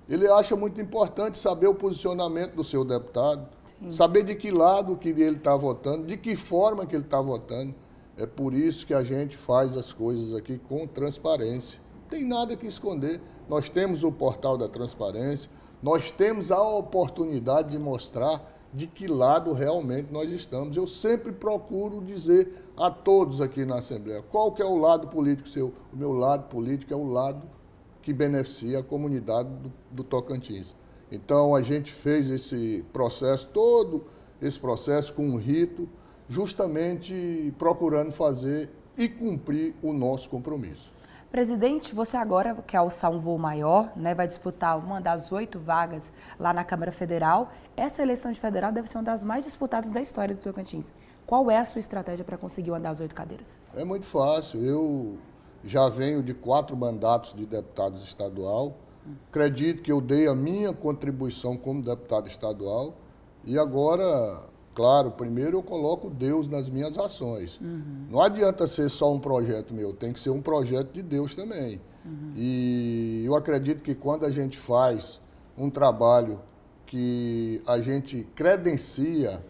ele 0.08 0.26
acha 0.28 0.56
muito 0.56 0.80
importante 0.80 1.38
saber 1.38 1.66
o 1.66 1.74
posicionamento 1.74 2.54
do 2.54 2.64
seu 2.64 2.86
deputado 2.86 3.46
Saber 3.90 4.22
de 4.24 4.34
que 4.34 4.50
lado 4.50 4.96
que 4.96 5.10
ele 5.10 5.36
está 5.36 5.54
votando, 5.54 6.06
de 6.06 6.16
que 6.16 6.34
forma 6.34 6.86
que 6.86 6.96
ele 6.96 7.04
está 7.04 7.20
votando. 7.20 7.74
É 8.16 8.24
por 8.24 8.54
isso 8.54 8.86
que 8.86 8.94
a 8.94 9.04
gente 9.04 9.36
faz 9.36 9.76
as 9.76 9.92
coisas 9.92 10.34
aqui 10.34 10.58
com 10.58 10.86
transparência. 10.86 11.78
Não 12.02 12.08
tem 12.08 12.24
nada 12.24 12.56
que 12.56 12.66
esconder. 12.66 13.20
Nós 13.48 13.68
temos 13.68 14.02
o 14.02 14.10
portal 14.10 14.56
da 14.56 14.68
transparência, 14.68 15.50
nós 15.82 16.10
temos 16.10 16.50
a 16.50 16.60
oportunidade 16.60 17.70
de 17.70 17.78
mostrar 17.78 18.54
de 18.72 18.86
que 18.86 19.06
lado 19.06 19.52
realmente 19.52 20.12
nós 20.12 20.30
estamos. 20.30 20.76
Eu 20.76 20.86
sempre 20.86 21.32
procuro 21.32 22.02
dizer 22.02 22.70
a 22.76 22.90
todos 22.90 23.40
aqui 23.40 23.64
na 23.64 23.78
Assembleia 23.78 24.22
qual 24.22 24.52
que 24.52 24.62
é 24.62 24.66
o 24.66 24.76
lado 24.76 25.08
político 25.08 25.48
seu. 25.48 25.72
O 25.92 25.96
meu 25.96 26.12
lado 26.12 26.48
político 26.48 26.92
é 26.92 26.96
o 26.96 27.04
lado 27.04 27.42
que 28.02 28.12
beneficia 28.12 28.80
a 28.80 28.82
comunidade 28.82 29.48
do, 29.48 29.72
do 29.90 30.04
Tocantins. 30.04 30.74
Então 31.10 31.54
a 31.54 31.62
gente 31.62 31.92
fez 31.92 32.28
esse 32.30 32.84
processo, 32.92 33.48
todo 33.48 34.04
esse 34.40 34.58
processo 34.58 35.14
com 35.14 35.26
um 35.26 35.36
rito, 35.36 35.88
justamente 36.28 37.54
procurando 37.58 38.12
fazer 38.12 38.70
e 38.96 39.08
cumprir 39.08 39.74
o 39.82 39.92
nosso 39.92 40.28
compromisso. 40.28 40.96
Presidente, 41.30 41.94
você 41.94 42.16
agora 42.16 42.54
quer 42.66 42.78
alçar 42.78 43.10
um 43.10 43.18
voo 43.18 43.36
maior, 43.36 43.92
né? 43.96 44.14
vai 44.14 44.26
disputar 44.26 44.78
uma 44.78 45.00
das 45.00 45.32
oito 45.32 45.58
vagas 45.58 46.10
lá 46.38 46.52
na 46.52 46.64
Câmara 46.64 46.92
Federal. 46.92 47.50
Essa 47.76 48.02
eleição 48.02 48.32
de 48.32 48.40
federal 48.40 48.72
deve 48.72 48.88
ser 48.88 48.96
uma 48.96 49.04
das 49.04 49.22
mais 49.22 49.44
disputadas 49.44 49.90
da 49.90 50.00
história 50.00 50.34
do 50.34 50.40
Tocantins. 50.40 50.94
Qual 51.26 51.50
é 51.50 51.58
a 51.58 51.64
sua 51.64 51.80
estratégia 51.80 52.24
para 52.24 52.38
conseguir 52.38 52.70
uma 52.70 52.80
das 52.80 53.00
oito 53.00 53.14
cadeiras? 53.14 53.58
É 53.74 53.84
muito 53.84 54.06
fácil. 54.06 54.64
Eu 54.64 55.18
já 55.64 55.88
venho 55.88 56.22
de 56.22 56.32
quatro 56.32 56.76
mandatos 56.76 57.34
de 57.34 57.44
deputado 57.44 57.96
estadual 57.96 58.76
Acredito 59.28 59.82
que 59.82 59.92
eu 59.92 60.00
dei 60.00 60.26
a 60.26 60.34
minha 60.34 60.72
contribuição 60.72 61.56
como 61.56 61.82
deputado 61.82 62.28
estadual 62.28 62.94
e 63.44 63.58
agora, 63.58 64.44
claro, 64.74 65.12
primeiro 65.12 65.58
eu 65.58 65.62
coloco 65.62 66.10
Deus 66.10 66.48
nas 66.48 66.68
minhas 66.68 66.98
ações. 66.98 67.60
Uhum. 67.60 68.06
Não 68.10 68.20
adianta 68.20 68.66
ser 68.66 68.88
só 68.88 69.12
um 69.12 69.20
projeto 69.20 69.72
meu, 69.72 69.92
tem 69.92 70.12
que 70.12 70.20
ser 70.20 70.30
um 70.30 70.42
projeto 70.42 70.92
de 70.92 71.02
Deus 71.02 71.34
também. 71.34 71.80
Uhum. 72.04 72.32
E 72.34 73.22
eu 73.24 73.34
acredito 73.34 73.82
que 73.82 73.94
quando 73.94 74.24
a 74.24 74.30
gente 74.30 74.58
faz 74.58 75.20
um 75.56 75.70
trabalho 75.70 76.40
que 76.86 77.60
a 77.66 77.80
gente 77.80 78.26
credencia 78.34 79.42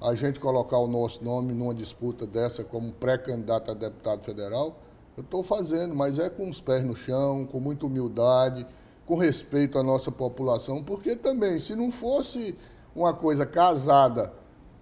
a 0.00 0.14
gente 0.14 0.38
colocar 0.38 0.78
o 0.78 0.86
nosso 0.86 1.24
nome 1.24 1.52
numa 1.52 1.74
disputa 1.74 2.26
dessa 2.26 2.62
como 2.62 2.92
pré-candidato 2.92 3.72
a 3.72 3.74
deputado 3.74 4.22
federal, 4.22 4.78
eu 5.18 5.22
estou 5.22 5.42
fazendo, 5.42 5.96
mas 5.96 6.20
é 6.20 6.30
com 6.30 6.48
os 6.48 6.60
pés 6.60 6.84
no 6.84 6.94
chão, 6.94 7.44
com 7.44 7.58
muita 7.58 7.86
humildade, 7.86 8.64
com 9.04 9.16
respeito 9.16 9.76
à 9.76 9.82
nossa 9.82 10.12
população, 10.12 10.82
porque 10.82 11.16
também, 11.16 11.58
se 11.58 11.74
não 11.74 11.90
fosse 11.90 12.56
uma 12.94 13.12
coisa 13.12 13.44
casada, 13.44 14.32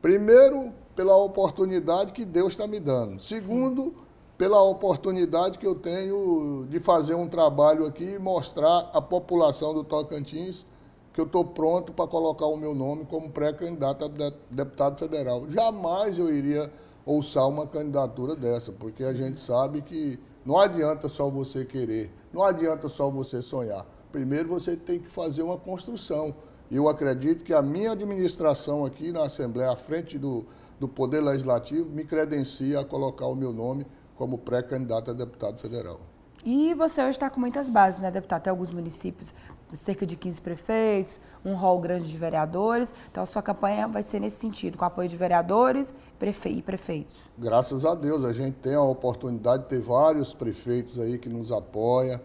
primeiro, 0.02 0.74
pela 0.94 1.16
oportunidade 1.16 2.12
que 2.12 2.22
Deus 2.22 2.48
está 2.48 2.66
me 2.66 2.78
dando, 2.78 3.18
segundo, 3.18 3.84
Sim. 3.84 3.94
pela 4.36 4.60
oportunidade 4.60 5.58
que 5.58 5.66
eu 5.66 5.74
tenho 5.74 6.66
de 6.68 6.78
fazer 6.80 7.14
um 7.14 7.26
trabalho 7.26 7.86
aqui 7.86 8.04
e 8.04 8.18
mostrar 8.18 8.90
à 8.92 9.00
população 9.00 9.72
do 9.72 9.82
Tocantins 9.82 10.66
que 11.14 11.20
eu 11.20 11.24
estou 11.24 11.46
pronto 11.46 11.94
para 11.94 12.06
colocar 12.06 12.44
o 12.44 12.58
meu 12.58 12.74
nome 12.74 13.06
como 13.06 13.30
pré-candidato 13.30 14.04
a 14.04 14.32
deputado 14.50 14.98
federal. 14.98 15.48
Jamais 15.48 16.18
eu 16.18 16.30
iria 16.30 16.70
ouçar 17.06 17.48
uma 17.48 17.66
candidatura 17.66 18.36
dessa, 18.36 18.70
porque 18.72 19.02
a 19.04 19.14
gente 19.14 19.40
sabe 19.40 19.80
que 19.80 20.18
não 20.44 20.58
adianta 20.58 21.08
só 21.08 21.30
você 21.30 21.64
querer, 21.64 22.12
não 22.32 22.42
adianta 22.44 22.88
só 22.88 23.10
você 23.10 23.40
sonhar 23.40 23.86
primeiro 24.16 24.48
você 24.48 24.74
tem 24.74 24.98
que 24.98 25.10
fazer 25.10 25.42
uma 25.42 25.58
construção. 25.58 26.34
E 26.70 26.76
eu 26.76 26.88
acredito 26.88 27.44
que 27.44 27.52
a 27.52 27.60
minha 27.60 27.92
administração 27.92 28.82
aqui 28.82 29.12
na 29.12 29.26
Assembleia, 29.26 29.70
à 29.70 29.76
frente 29.76 30.18
do, 30.18 30.46
do 30.80 30.88
Poder 30.88 31.20
Legislativo, 31.20 31.90
me 31.90 32.02
credencia 32.02 32.80
a 32.80 32.84
colocar 32.84 33.26
o 33.26 33.34
meu 33.34 33.52
nome 33.52 33.86
como 34.16 34.38
pré-candidato 34.38 35.10
a 35.10 35.14
deputado 35.14 35.58
federal. 35.58 36.00
E 36.42 36.72
você 36.72 37.02
hoje 37.02 37.10
está 37.10 37.28
com 37.28 37.38
muitas 37.38 37.68
bases, 37.68 38.00
né, 38.00 38.10
deputado? 38.10 38.44
Tem 38.44 38.50
alguns 38.50 38.70
municípios, 38.70 39.34
cerca 39.72 40.06
de 40.06 40.16
15 40.16 40.40
prefeitos, 40.40 41.20
um 41.44 41.54
rol 41.54 41.80
grande 41.80 42.08
de 42.08 42.16
vereadores. 42.16 42.94
Então, 43.10 43.22
a 43.22 43.26
sua 43.26 43.42
campanha 43.42 43.88
vai 43.88 44.02
ser 44.02 44.20
nesse 44.20 44.36
sentido, 44.36 44.78
com 44.78 44.84
apoio 44.84 45.08
de 45.08 45.16
vereadores 45.16 45.94
prefe 46.18 46.48
e 46.48 46.62
prefeitos. 46.62 47.28
Graças 47.36 47.84
a 47.84 47.94
Deus, 47.94 48.24
a 48.24 48.32
gente 48.32 48.54
tem 48.54 48.74
a 48.74 48.82
oportunidade 48.82 49.64
de 49.64 49.68
ter 49.68 49.80
vários 49.80 50.34
prefeitos 50.34 50.98
aí 50.98 51.18
que 51.18 51.28
nos 51.28 51.50
apoiam 51.50 52.20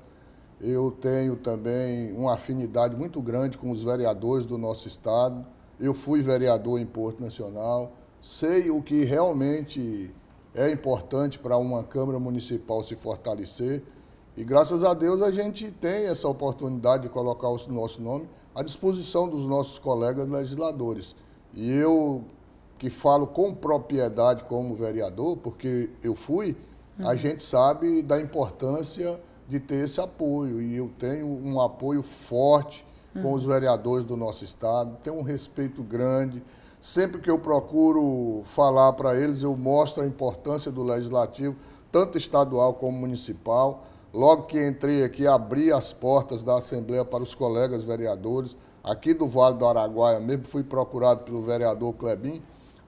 eu 0.62 0.91
tenho 0.91 1.36
também 1.36 2.13
uma 2.13 2.36
afinidade 2.36 2.95
muito 2.95 3.19
grande 3.19 3.57
com 3.57 3.71
os 3.71 3.83
vereadores 3.83 4.45
do 4.45 4.60
nosso 4.60 4.88
estado. 4.88 5.43
Eu 5.79 5.91
fui 5.91 6.21
vereador 6.21 6.79
em 6.79 6.86
Porto 6.86 7.19
Nacional, 7.19 7.93
sei 8.21 8.69
o 8.69 8.79
que 8.79 9.03
realmente 9.03 10.13
é 10.53 10.69
importante 10.69 11.39
para 11.39 11.57
uma 11.57 11.83
Câmara 11.83 12.19
Municipal 12.19 12.83
se 12.83 12.95
fortalecer. 12.95 13.81
E 14.36 14.44
graças 14.44 14.84
a 14.84 14.94
Deus 14.94 15.22
a 15.22 15.30
gente 15.30 15.70
tem 15.72 16.06
essa 16.06 16.28
oportunidade 16.28 17.04
de 17.04 17.10
colocar 17.10 17.50
o 17.50 17.58
nosso 17.68 18.02
nome 18.02 18.30
à 18.56 18.64
disposição 18.64 19.28
dos 19.28 19.46
nossos 19.46 19.78
colegas 19.78 20.26
legisladores. 20.26 21.16
E 21.54 21.70
eu, 21.70 22.24
que 22.80 22.90
falo 22.90 23.28
com 23.28 23.54
propriedade 23.54 24.46
como 24.46 24.74
vereador, 24.74 25.38
porque 25.38 25.90
eu 26.02 26.16
fui, 26.16 26.56
uhum. 26.98 27.10
a 27.10 27.16
gente 27.16 27.44
sabe 27.44 28.02
da 28.02 28.20
importância 28.22 29.20
de 29.50 29.60
ter 29.60 29.84
esse 29.84 30.00
apoio. 30.00 30.62
E 30.62 30.78
eu 30.78 30.90
tenho 30.98 31.28
um 31.28 31.60
apoio 31.60 32.02
forte 32.02 32.86
com 33.14 33.30
uhum. 33.30 33.34
os 33.34 33.44
vereadores 33.44 34.06
do 34.06 34.16
nosso 34.16 34.46
estado, 34.46 34.98
tenho 35.04 35.18
um 35.18 35.24
respeito 35.24 35.84
grande. 35.84 36.42
Sempre 36.80 37.20
que 37.22 37.30
eu 37.30 37.38
procuro 37.38 38.44
falar 38.46 38.94
para 38.94 39.16
eles, 39.16 39.44
eu 39.44 39.56
mostro 39.58 40.02
a 40.02 40.08
importância 40.08 40.72
do 40.72 40.82
legislativo, 40.82 41.56
tanto 41.92 42.18
estadual 42.18 42.74
como 42.76 42.98
municipal. 42.98 43.86
Logo 44.13 44.44
que 44.44 44.68
entrei 44.68 45.03
aqui, 45.03 45.25
abri 45.25 45.72
as 45.72 45.94
portas 45.94 46.44
da 46.44 46.58
Assembleia 46.58 47.06
para 47.06 47.24
os 47.24 47.34
colegas 47.34 47.84
vereadores. 47.84 48.58
Aqui 48.84 49.13
do 49.13 49.27
Vale 49.27 49.58
do 49.58 49.65
Araguaia 49.65 50.20
mesmo, 50.20 50.44
fui 50.44 50.63
procurado 50.63 51.24
pelo 51.24 51.41
vereador 51.41 51.94
Clebin 51.94 52.41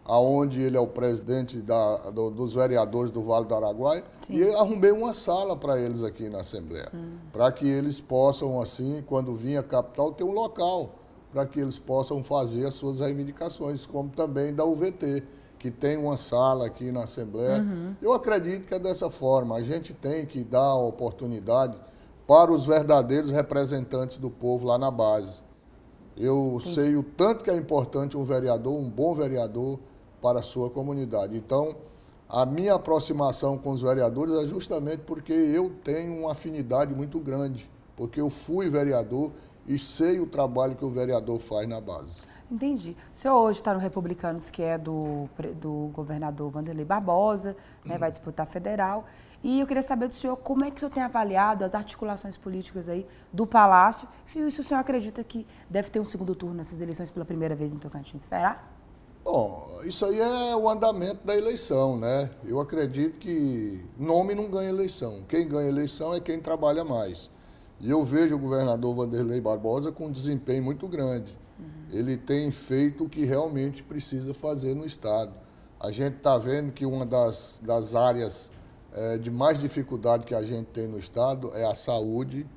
aonde 0.06 0.62
ele 0.62 0.76
é 0.76 0.80
o 0.80 0.88
presidente 0.88 1.62
da, 1.62 2.10
do, 2.12 2.30
dos 2.30 2.54
vereadores 2.54 3.12
do 3.12 3.24
Vale 3.24 3.46
do 3.46 3.56
Araguaia, 3.56 4.04
Sim. 4.28 4.34
e 4.34 4.56
arrumei 4.56 4.92
uma 4.92 5.14
sala 5.14 5.56
para 5.56 5.80
eles 5.80 6.04
aqui 6.04 6.30
na 6.30 6.42
Assembleia, 6.42 6.90
hum. 6.94 7.18
para 7.32 7.52
que 7.52 7.66
eles 7.66 8.02
possam, 8.02 8.60
assim, 8.60 9.04
quando 9.06 9.34
vir 9.34 9.58
a 9.58 9.64
capital, 9.64 10.12
ter 10.12 10.24
um 10.24 10.34
local 10.34 10.96
para 11.32 11.46
que 11.46 11.60
eles 11.60 11.80
possam 11.80 12.24
fazer 12.24 12.66
as 12.66 12.76
suas 12.76 13.00
reivindicações, 13.00 13.86
como 13.86 14.10
também 14.10 14.54
da 14.54 14.66
UVT, 14.66 15.24
que 15.64 15.72
tem 15.72 15.96
uma 15.96 16.18
sala 16.18 16.66
aqui 16.66 16.92
na 16.92 17.06
Assembleia. 17.06 17.62
Uhum. 17.62 17.96
Eu 18.02 18.12
acredito 18.12 18.68
que 18.68 18.74
é 18.74 18.80
dessa 18.80 19.10
forma, 19.10 19.56
a 19.56 19.64
gente 19.64 19.94
tem 19.94 20.26
que 20.26 20.44
dar 20.44 20.60
a 20.60 20.76
oportunidade 20.76 21.80
para 22.28 22.52
os 22.52 22.66
verdadeiros 22.66 23.32
representantes 23.32 24.18
do 24.18 24.30
povo 24.30 24.68
lá 24.68 24.78
na 24.78 24.92
base. 24.92 25.40
Eu 26.18 26.60
Sim. 26.62 26.74
sei 26.74 26.96
o 26.98 27.02
tanto 27.02 27.46
que 27.46 27.50
é 27.50 27.56
importante 27.56 28.18
um 28.18 28.26
vereador, 28.26 28.74
um 28.74 28.90
bom 28.90 29.14
vereador, 29.14 29.80
para 30.22 30.40
a 30.40 30.42
sua 30.42 30.70
comunidade. 30.70 31.38
Então, 31.38 31.74
a 32.28 32.46
minha 32.46 32.74
aproximação 32.74 33.58
com 33.58 33.72
os 33.72 33.82
vereadores 33.82 34.36
é 34.36 34.46
justamente 34.46 35.04
porque 35.06 35.32
eu 35.32 35.72
tenho 35.82 36.14
uma 36.14 36.34
afinidade 36.34 36.94
muito 36.94 37.22
grande, 37.22 37.72
porque 37.96 38.20
eu 38.20 38.30
fui 38.30 38.68
vereador 38.70 39.32
e 39.66 39.78
sei 39.78 40.20
o 40.20 40.28
trabalho 40.28 40.76
que 40.76 40.84
o 40.84 40.90
vereador 40.90 41.40
faz 41.40 41.70
na 41.70 41.80
base. 41.80 42.33
Entendi. 42.54 42.96
O 43.12 43.16
senhor 43.16 43.36
hoje 43.42 43.58
está 43.58 43.74
no 43.74 43.80
Republicanos, 43.80 44.52
que 44.52 44.62
é 44.62 44.78
do, 44.78 45.28
do 45.60 45.90
governador 45.92 46.52
Vanderlei 46.52 46.86
Barbosa, 46.86 47.58
né, 47.84 47.98
vai 47.98 48.12
disputar 48.12 48.46
federal. 48.46 49.06
E 49.42 49.60
eu 49.60 49.66
queria 49.66 49.82
saber 49.82 50.08
do 50.08 50.14
senhor 50.14 50.38
como 50.38 50.64
é 50.64 50.70
que 50.70 50.78
o 50.78 50.80
senhor 50.80 50.92
tem 50.92 51.02
avaliado 51.02 51.66
as 51.66 51.74
articulações 51.74 52.38
políticas 52.38 52.88
aí 52.88 53.08
do 53.34 53.48
Palácio, 53.48 54.08
se, 54.24 54.52
se 54.52 54.62
o 54.62 54.64
senhor 54.64 54.80
acredita 54.80 55.24
que 55.24 55.48
deve 55.68 55.90
ter 55.90 56.00
um 56.00 56.06
segundo 56.06 56.36
turno 56.36 56.54
nessas 56.54 56.80
eleições 56.80 57.10
pela 57.10 57.26
primeira 57.26 57.56
vez 57.56 57.74
em 57.74 57.80
Tocantins. 57.80 58.22
Será? 58.24 58.64
Bom, 59.26 59.80
isso 59.86 60.06
aí 60.06 60.20
é 60.20 60.56
o 60.56 60.70
andamento 60.70 61.26
da 61.26 61.36
eleição, 61.36 61.98
né? 61.98 62.30
Eu 62.46 62.60
acredito 62.60 63.18
que 63.18 63.84
nome 63.98 64.36
não 64.36 64.48
ganha 64.48 64.70
eleição. 64.70 65.24
Quem 65.28 65.48
ganha 65.48 65.70
eleição 65.70 66.14
é 66.14 66.20
quem 66.20 66.40
trabalha 66.40 66.86
mais. 66.86 67.32
E 67.80 67.90
eu 67.90 68.04
vejo 68.04 68.36
o 68.36 68.40
governador 68.40 68.94
Vanderlei 68.94 69.42
Barbosa 69.42 69.92
com 69.92 70.06
um 70.06 70.12
desempenho 70.12 70.62
muito 70.62 70.88
grande. 70.88 71.42
Ele 71.94 72.18
tem 72.18 72.52
feito 72.52 73.04
o 73.04 73.10
que 73.10 73.24
realmente 73.24 73.84
precisa 73.84 74.34
fazer 74.34 74.74
no 74.74 74.86
Estado. 74.86 75.32
A 75.80 75.92
gente 75.92 76.18
está 76.18 76.38
vendo 76.38 76.72
que 76.72 76.86
uma 76.86 77.06
das, 77.06 77.62
das 77.64 77.94
áreas 77.94 78.50
é, 78.94 79.18
de 79.18 79.30
mais 79.30 79.60
dificuldade 79.60 80.26
que 80.26 80.34
a 80.34 80.42
gente 80.42 80.68
tem 80.68 80.88
no 80.88 80.98
Estado 80.98 81.52
é 81.54 81.66
a 81.66 81.76
saúde, 81.76 82.48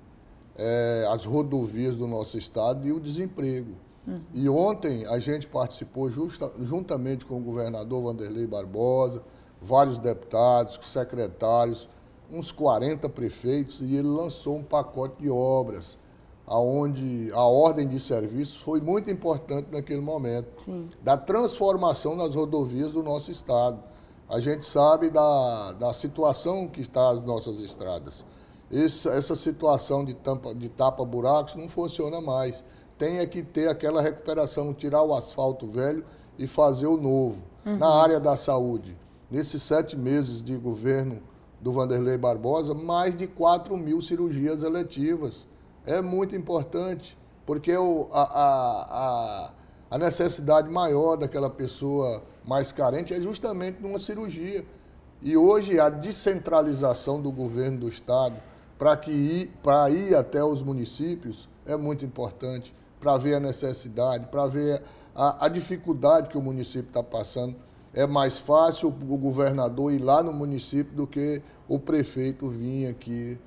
é, 0.56 1.06
as 1.10 1.24
rodovias 1.24 1.96
do 1.96 2.06
nosso 2.06 2.38
Estado 2.38 2.86
e 2.86 2.92
o 2.92 2.98
desemprego. 2.98 3.74
Uhum. 4.06 4.22
E 4.32 4.48
ontem 4.48 5.04
a 5.06 5.18
gente 5.18 5.46
participou 5.46 6.10
justa, 6.10 6.50
juntamente 6.60 7.26
com 7.26 7.38
o 7.38 7.42
governador 7.42 8.02
Vanderlei 8.02 8.46
Barbosa, 8.46 9.22
vários 9.60 9.98
deputados, 9.98 10.78
secretários, 10.82 11.88
uns 12.30 12.52
40 12.52 13.08
prefeitos, 13.08 13.80
e 13.80 13.96
ele 13.96 14.08
lançou 14.08 14.56
um 14.56 14.62
pacote 14.62 15.22
de 15.22 15.28
obras, 15.28 15.98
aonde 16.46 17.30
a 17.32 17.42
ordem 17.42 17.88
de 17.88 17.98
serviço 17.98 18.60
foi 18.60 18.80
muito 18.80 19.10
importante 19.10 19.68
naquele 19.72 20.00
momento, 20.00 20.62
Sim. 20.62 20.88
da 21.02 21.16
transformação 21.16 22.14
nas 22.14 22.34
rodovias 22.34 22.92
do 22.92 23.02
nosso 23.02 23.30
estado. 23.30 23.82
A 24.28 24.40
gente 24.40 24.64
sabe 24.64 25.10
da, 25.10 25.72
da 25.72 25.92
situação 25.92 26.68
que 26.68 26.80
está 26.80 27.10
as 27.10 27.22
nossas 27.22 27.60
estradas. 27.60 28.24
Essa, 28.70 29.10
essa 29.10 29.36
situação 29.36 30.04
de, 30.04 30.14
tampa, 30.14 30.54
de 30.54 30.68
tapa-buracos 30.68 31.54
não 31.54 31.68
funciona 31.68 32.20
mais 32.20 32.64
tenha 32.98 33.26
que 33.26 33.42
ter 33.42 33.68
aquela 33.68 34.00
recuperação, 34.00 34.72
tirar 34.72 35.02
o 35.02 35.14
asfalto 35.14 35.66
velho 35.66 36.04
e 36.38 36.46
fazer 36.46 36.86
o 36.86 36.96
novo. 36.96 37.42
Uhum. 37.64 37.78
Na 37.78 37.88
área 37.88 38.20
da 38.20 38.36
saúde, 38.36 38.96
nesses 39.30 39.62
sete 39.62 39.96
meses 39.96 40.42
de 40.42 40.56
governo 40.56 41.20
do 41.60 41.72
Vanderlei 41.72 42.16
Barbosa, 42.16 42.74
mais 42.74 43.16
de 43.16 43.26
4 43.26 43.76
mil 43.76 44.00
cirurgias 44.00 44.62
eletivas. 44.62 45.48
É 45.86 46.02
muito 46.02 46.34
importante, 46.34 47.16
porque 47.46 47.74
o, 47.76 48.08
a, 48.10 48.22
a, 48.22 49.50
a 49.88 49.98
necessidade 49.98 50.68
maior 50.68 51.16
daquela 51.16 51.48
pessoa 51.48 52.24
mais 52.44 52.72
carente 52.72 53.14
é 53.14 53.20
justamente 53.20 53.80
numa 53.80 53.98
cirurgia. 53.98 54.66
E 55.22 55.36
hoje 55.36 55.78
a 55.78 55.88
descentralização 55.88 57.22
do 57.22 57.30
governo 57.30 57.78
do 57.78 57.88
Estado 57.88 58.36
para 58.76 59.00
ir, 59.08 59.50
ir 59.90 60.14
até 60.16 60.42
os 60.42 60.62
municípios 60.62 61.48
é 61.64 61.76
muito 61.76 62.04
importante 62.04 62.74
para 63.00 63.16
ver 63.16 63.36
a 63.36 63.40
necessidade, 63.40 64.26
para 64.26 64.46
ver 64.48 64.82
a, 65.14 65.46
a, 65.46 65.48
dificuldade 65.48 66.28
que 66.28 66.36
o 66.36 66.42
município 66.42 66.88
está 66.88 67.02
passando. 67.02 67.56
É 67.94 68.06
mais 68.06 68.38
fácil 68.38 68.88
o 68.88 69.16
governador 69.16 69.92
ir 69.92 70.00
lá 70.00 70.22
no 70.22 70.32
município 70.32 70.94
do 70.94 71.06
que 71.06 71.40
o 71.68 71.78
prefeito 71.78 72.48
vir 72.48 72.88
aqui 72.88 73.38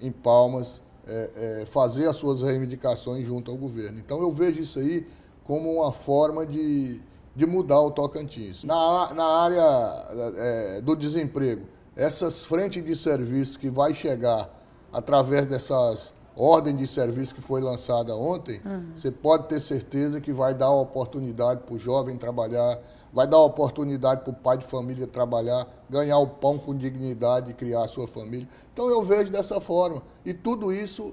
em 0.00 0.10
Palmas 0.10 0.80
é, 1.08 1.62
é, 1.62 1.66
fazer 1.66 2.06
as 2.06 2.16
suas 2.16 2.42
reivindicações 2.42 3.26
junto 3.26 3.50
ao 3.50 3.56
governo. 3.56 3.98
Então 3.98 4.20
eu 4.20 4.30
vejo 4.30 4.60
isso 4.60 4.78
aí 4.78 5.06
como 5.44 5.72
uma 5.72 5.90
forma 5.90 6.44
de, 6.44 7.00
de 7.34 7.46
mudar 7.46 7.80
o 7.80 7.90
Tocantins. 7.90 8.62
Na, 8.64 9.14
na 9.14 9.24
área 9.24 10.06
é, 10.36 10.80
do 10.82 10.94
desemprego, 10.94 11.66
essas 11.96 12.44
frentes 12.44 12.84
de 12.84 12.94
serviço 12.94 13.58
que 13.58 13.70
vai 13.70 13.94
chegar 13.94 14.54
através 14.92 15.46
dessas 15.46 16.14
ordem 16.36 16.76
de 16.76 16.86
serviço 16.86 17.34
que 17.34 17.40
foi 17.40 17.60
lançada 17.60 18.14
ontem, 18.14 18.60
uhum. 18.64 18.92
você 18.94 19.10
pode 19.10 19.48
ter 19.48 19.58
certeza 19.58 20.20
que 20.20 20.32
vai 20.32 20.54
dar 20.54 20.70
oportunidade 20.70 21.62
para 21.62 21.74
o 21.74 21.78
jovem 21.78 22.16
trabalhar, 22.16 22.78
vai 23.18 23.26
dar 23.26 23.38
oportunidade 23.38 24.20
para 24.20 24.30
o 24.30 24.32
pai 24.32 24.58
de 24.58 24.64
família 24.64 25.04
trabalhar, 25.04 25.66
ganhar 25.90 26.18
o 26.18 26.26
pão 26.28 26.56
com 26.56 26.72
dignidade 26.72 27.50
e 27.50 27.54
criar 27.54 27.82
a 27.82 27.88
sua 27.88 28.06
família. 28.06 28.48
Então 28.72 28.88
eu 28.88 29.02
vejo 29.02 29.32
dessa 29.32 29.60
forma. 29.60 30.04
E 30.24 30.32
tudo 30.32 30.72
isso 30.72 31.12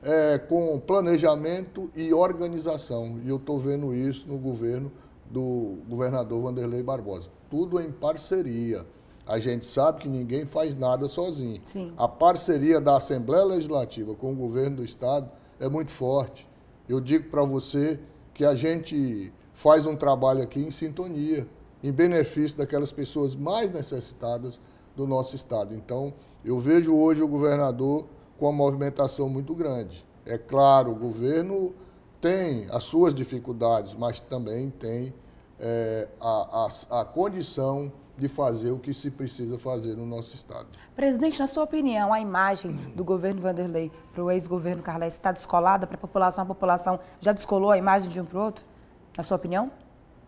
é, 0.00 0.38
com 0.38 0.78
planejamento 0.78 1.90
e 1.96 2.14
organização. 2.14 3.18
E 3.24 3.28
eu 3.28 3.34
estou 3.34 3.58
vendo 3.58 3.92
isso 3.92 4.28
no 4.28 4.38
governo 4.38 4.92
do 5.28 5.78
governador 5.88 6.40
Vanderlei 6.40 6.84
Barbosa. 6.84 7.28
Tudo 7.50 7.80
em 7.80 7.90
parceria. 7.90 8.86
A 9.26 9.40
gente 9.40 9.66
sabe 9.66 10.02
que 10.02 10.08
ninguém 10.08 10.46
faz 10.46 10.76
nada 10.76 11.08
sozinho. 11.08 11.60
Sim. 11.64 11.92
A 11.96 12.06
parceria 12.06 12.80
da 12.80 12.96
Assembleia 12.96 13.42
Legislativa 13.42 14.14
com 14.14 14.30
o 14.30 14.36
governo 14.36 14.76
do 14.76 14.84
Estado 14.84 15.28
é 15.58 15.68
muito 15.68 15.90
forte. 15.90 16.48
Eu 16.88 17.00
digo 17.00 17.28
para 17.28 17.42
você 17.42 17.98
que 18.32 18.44
a 18.44 18.54
gente 18.54 19.32
faz 19.60 19.84
um 19.84 19.94
trabalho 19.94 20.42
aqui 20.42 20.58
em 20.58 20.70
sintonia, 20.70 21.46
em 21.82 21.92
benefício 21.92 22.56
daquelas 22.56 22.92
pessoas 22.92 23.36
mais 23.36 23.70
necessitadas 23.70 24.58
do 24.96 25.06
nosso 25.06 25.36
Estado. 25.36 25.74
Então, 25.74 26.14
eu 26.42 26.58
vejo 26.58 26.96
hoje 26.96 27.20
o 27.20 27.28
governador 27.28 28.06
com 28.38 28.46
uma 28.46 28.52
movimentação 28.52 29.28
muito 29.28 29.54
grande. 29.54 30.02
É 30.24 30.38
claro, 30.38 30.92
o 30.92 30.94
governo 30.94 31.74
tem 32.22 32.68
as 32.70 32.84
suas 32.84 33.14
dificuldades, 33.14 33.94
mas 33.94 34.18
também 34.18 34.70
tem 34.70 35.12
é, 35.58 36.08
a, 36.18 36.66
a, 36.90 37.00
a 37.02 37.04
condição 37.04 37.92
de 38.16 38.28
fazer 38.28 38.70
o 38.70 38.78
que 38.78 38.94
se 38.94 39.10
precisa 39.10 39.58
fazer 39.58 39.94
no 39.94 40.06
nosso 40.06 40.34
Estado. 40.34 40.68
Presidente, 40.96 41.38
na 41.38 41.46
sua 41.46 41.64
opinião, 41.64 42.14
a 42.14 42.20
imagem 42.20 42.72
do 42.96 43.04
governo 43.04 43.42
Vanderlei 43.42 43.92
para 44.14 44.24
o 44.24 44.30
ex-governo 44.30 44.82
Carles 44.82 45.12
está 45.12 45.30
descolada 45.32 45.86
para 45.86 45.96
a 45.96 46.00
população? 46.00 46.44
A 46.44 46.46
população 46.46 46.98
já 47.20 47.32
descolou 47.32 47.70
a 47.70 47.76
imagem 47.76 48.08
de 48.08 48.18
um 48.18 48.24
para 48.24 48.38
o 48.38 48.42
outro? 48.42 48.70
Na 49.16 49.24
sua 49.24 49.36
opinião? 49.36 49.70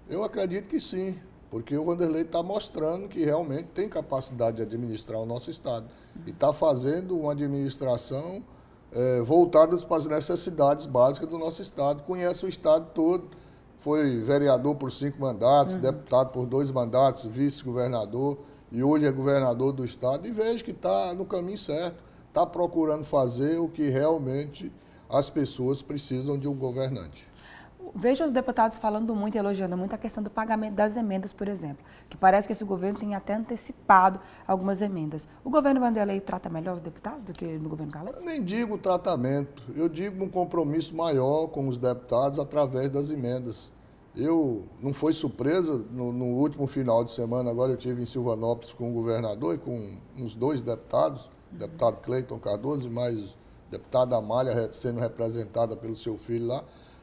Eu 0.08 0.24
acredito 0.24 0.68
que 0.68 0.80
sim, 0.80 1.18
porque 1.50 1.76
o 1.76 1.84
Vanderlei 1.84 2.22
está 2.22 2.42
mostrando 2.42 3.08
que 3.08 3.24
realmente 3.24 3.68
tem 3.74 3.88
capacidade 3.88 4.56
de 4.56 4.62
administrar 4.62 5.20
o 5.20 5.26
nosso 5.26 5.50
Estado 5.50 5.86
e 6.26 6.30
está 6.30 6.52
fazendo 6.52 7.18
uma 7.18 7.32
administração 7.32 8.42
é, 8.90 9.20
voltada 9.20 9.76
para 9.78 9.96
as 9.96 10.06
necessidades 10.06 10.86
básicas 10.86 11.28
do 11.28 11.38
nosso 11.38 11.62
Estado. 11.62 12.02
Conhece 12.02 12.44
o 12.44 12.48
Estado 12.48 12.90
todo 12.94 13.30
foi 13.82 14.20
vereador 14.20 14.76
por 14.76 14.92
cinco 14.92 15.20
mandatos, 15.20 15.74
uhum. 15.74 15.80
deputado 15.80 16.30
por 16.30 16.46
dois 16.46 16.70
mandatos, 16.70 17.24
vice-governador 17.24 18.38
e 18.70 18.80
hoje 18.80 19.06
é 19.06 19.10
governador 19.10 19.72
do 19.72 19.84
estado. 19.84 20.24
E 20.24 20.30
vejo 20.30 20.62
que 20.64 20.70
está 20.70 21.12
no 21.14 21.26
caminho 21.26 21.58
certo, 21.58 21.96
está 22.28 22.46
procurando 22.46 23.02
fazer 23.02 23.58
o 23.58 23.68
que 23.68 23.88
realmente 23.90 24.72
as 25.10 25.28
pessoas 25.28 25.82
precisam 25.82 26.38
de 26.38 26.46
um 26.46 26.54
governante. 26.54 27.28
Vejo 27.94 28.24
os 28.24 28.32
deputados 28.32 28.78
falando 28.78 29.14
muito, 29.14 29.36
elogiando 29.36 29.76
muito 29.76 29.94
a 29.94 29.98
questão 29.98 30.22
do 30.22 30.30
pagamento 30.30 30.74
das 30.74 30.96
emendas, 30.96 31.32
por 31.32 31.48
exemplo, 31.48 31.84
que 32.08 32.16
parece 32.16 32.46
que 32.46 32.52
esse 32.52 32.64
governo 32.64 32.98
tem 32.98 33.14
até 33.14 33.34
antecipado 33.34 34.20
algumas 34.46 34.80
emendas. 34.80 35.28
O 35.44 35.50
governo 35.50 35.80
Vanderlei 35.80 36.20
trata 36.20 36.48
melhor 36.48 36.74
os 36.74 36.80
deputados 36.80 37.24
do 37.24 37.32
que 37.32 37.44
no 37.44 37.68
governo 37.68 37.92
Carlos? 37.92 38.16
Eu 38.16 38.24
nem 38.24 38.42
digo 38.42 38.78
tratamento, 38.78 39.62
eu 39.74 39.88
digo 39.88 40.24
um 40.24 40.28
compromisso 40.28 40.94
maior 40.94 41.48
com 41.48 41.68
os 41.68 41.78
deputados 41.78 42.38
através 42.38 42.90
das 42.90 43.10
emendas. 43.10 43.72
Eu 44.14 44.64
não 44.80 44.92
foi 44.92 45.14
surpresa 45.14 45.78
no, 45.90 46.12
no, 46.12 46.26
último 46.26 46.66
final 46.66 47.02
de 47.02 47.12
semana, 47.12 47.50
agora 47.50 47.72
eu 47.72 47.76
tive 47.76 48.02
em 48.02 48.06
Silvanópolis 48.06 48.72
com 48.74 48.90
o 48.90 48.92
governador 48.92 49.54
e 49.54 49.58
com 49.58 49.96
uns 50.16 50.34
dois 50.34 50.60
deputados, 50.60 51.30
o 51.50 51.56
deputado 51.56 52.00
Cleiton 52.02 52.38
Cardoso 52.38 52.88
e 52.88 52.90
mais 52.90 53.36
deputada 53.70 54.16
Amália 54.16 54.70
sendo 54.72 55.00
representada 55.00 55.74
pelo 55.74 55.96
seu 55.96 56.18
filho 56.18 56.46
lá. 56.46 56.62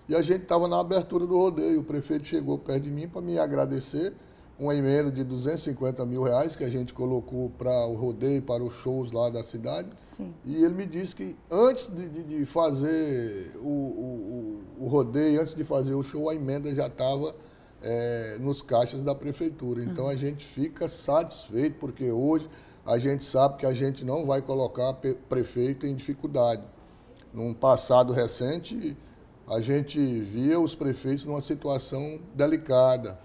E 0.10 0.16
a 0.16 0.24
gente 0.24 0.42
estava 0.42 0.68
na 0.68 0.80
abertura 0.80 1.28
do 1.28 1.38
rodeio. 1.38 1.82
O 1.82 1.84
prefeito 1.84 2.26
chegou 2.26 2.58
perto 2.58 2.82
de 2.82 2.90
mim 2.90 3.08
para 3.08 3.22
me 3.22 3.38
agradecer 3.38 4.12
uma 4.58 4.76
emenda 4.76 5.12
de 5.12 5.24
250 5.24 6.04
mil 6.08 6.24
reais 6.24 6.56
que 6.56 6.64
a 6.64 6.70
gente 6.70 6.96
colocou 6.96 7.52
para 7.52 7.86
o 7.86 7.94
rodeio, 7.94 8.42
para 8.42 8.64
os 8.64 8.74
shows 8.74 9.12
lá 9.12 9.30
da 9.30 9.44
cidade. 9.44 9.88
Sim. 10.04 10.34
E 10.44 10.66
ele 10.66 10.74
me 10.74 10.88
disse 10.88 11.16
que 11.16 11.38
antes 11.50 11.88
de, 11.90 12.10
de, 12.10 12.24
de 12.24 12.46
fazer 12.46 13.56
o, 13.62 13.68
o, 13.68 14.64
o, 14.80 14.88
rodeio, 14.88 15.40
antes 15.40 15.54
de 15.54 15.64
fazer 15.64 15.94
o 15.94 16.02
show, 16.02 16.28
a 16.28 16.34
emenda 16.34 16.74
já 16.74 16.88
estava 16.88 17.36
é, 17.82 18.38
nos 18.42 18.64
caixas 18.64 19.04
da 19.04 19.14
prefeitura. 19.14 19.84
Então 19.84 20.06
uhum. 20.06 20.12
a 20.12 20.16
gente 20.16 20.44
fica 20.44 20.90
satisfeito, 20.90 21.78
porque 21.80 22.12
hoje 22.12 22.50
a 22.84 22.98
gente 22.98 23.24
sabe 23.24 23.58
que 23.58 23.66
a 23.66 23.74
gente 23.76 24.04
não 24.04 24.26
vai 24.26 24.42
colocar 24.42 24.92
prefeito 25.30 25.86
em 25.86 25.96
dificuldade. 25.96 26.64
Num 27.32 27.54
passado 27.54 28.12
recente, 28.12 28.98
a 29.50 29.60
gente 29.62 30.00
via 30.22 30.60
os 30.60 30.76
prefeitos 30.76 31.26
numa 31.26 31.40
situação 31.42 32.20
delicada. 32.36 33.18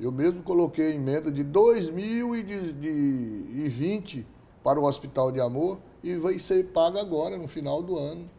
Eu 0.00 0.12
mesmo 0.12 0.42
coloquei 0.42 0.94
emenda 0.94 1.32
de 1.32 1.42
2020 1.42 4.26
para 4.62 4.78
o 4.78 4.84
Hospital 4.84 5.32
de 5.32 5.40
Amor 5.40 5.80
e 6.02 6.14
vai 6.14 6.38
ser 6.38 6.66
paga 6.66 7.00
agora, 7.00 7.36
no 7.36 7.48
final 7.48 7.82
do 7.82 7.98
ano. 7.98 8.30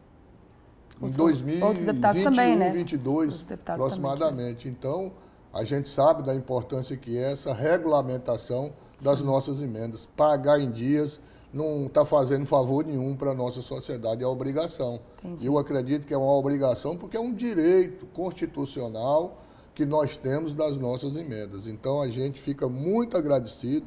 Em 1.02 1.10
2021, 1.10 2.22
também, 2.22 2.56
né? 2.56 2.70
2022, 2.70 3.44
aproximadamente. 3.66 4.68
Então, 4.68 5.12
a 5.52 5.64
gente 5.64 5.88
sabe 5.88 6.22
da 6.22 6.32
importância 6.34 6.96
que 6.96 7.18
é 7.18 7.32
essa 7.32 7.52
regulamentação 7.52 8.72
das 9.02 9.18
Sim. 9.18 9.26
nossas 9.26 9.60
emendas. 9.60 10.08
Pagar 10.16 10.58
em 10.58 10.70
dias 10.70 11.20
não 11.54 11.86
está 11.86 12.04
fazendo 12.04 12.44
favor 12.46 12.84
nenhum 12.84 13.16
para 13.16 13.30
a 13.30 13.34
nossa 13.34 13.62
sociedade, 13.62 14.22
é 14.22 14.26
obrigação. 14.26 15.00
Entendi. 15.22 15.46
Eu 15.46 15.56
acredito 15.56 16.06
que 16.06 16.12
é 16.12 16.16
uma 16.16 16.34
obrigação 16.34 16.96
porque 16.96 17.16
é 17.16 17.20
um 17.20 17.32
direito 17.32 18.06
constitucional 18.08 19.40
que 19.74 19.86
nós 19.86 20.16
temos 20.16 20.52
das 20.52 20.78
nossas 20.78 21.16
emendas. 21.16 21.66
Então 21.66 22.00
a 22.00 22.08
gente 22.08 22.40
fica 22.40 22.68
muito 22.68 23.16
agradecido 23.16 23.86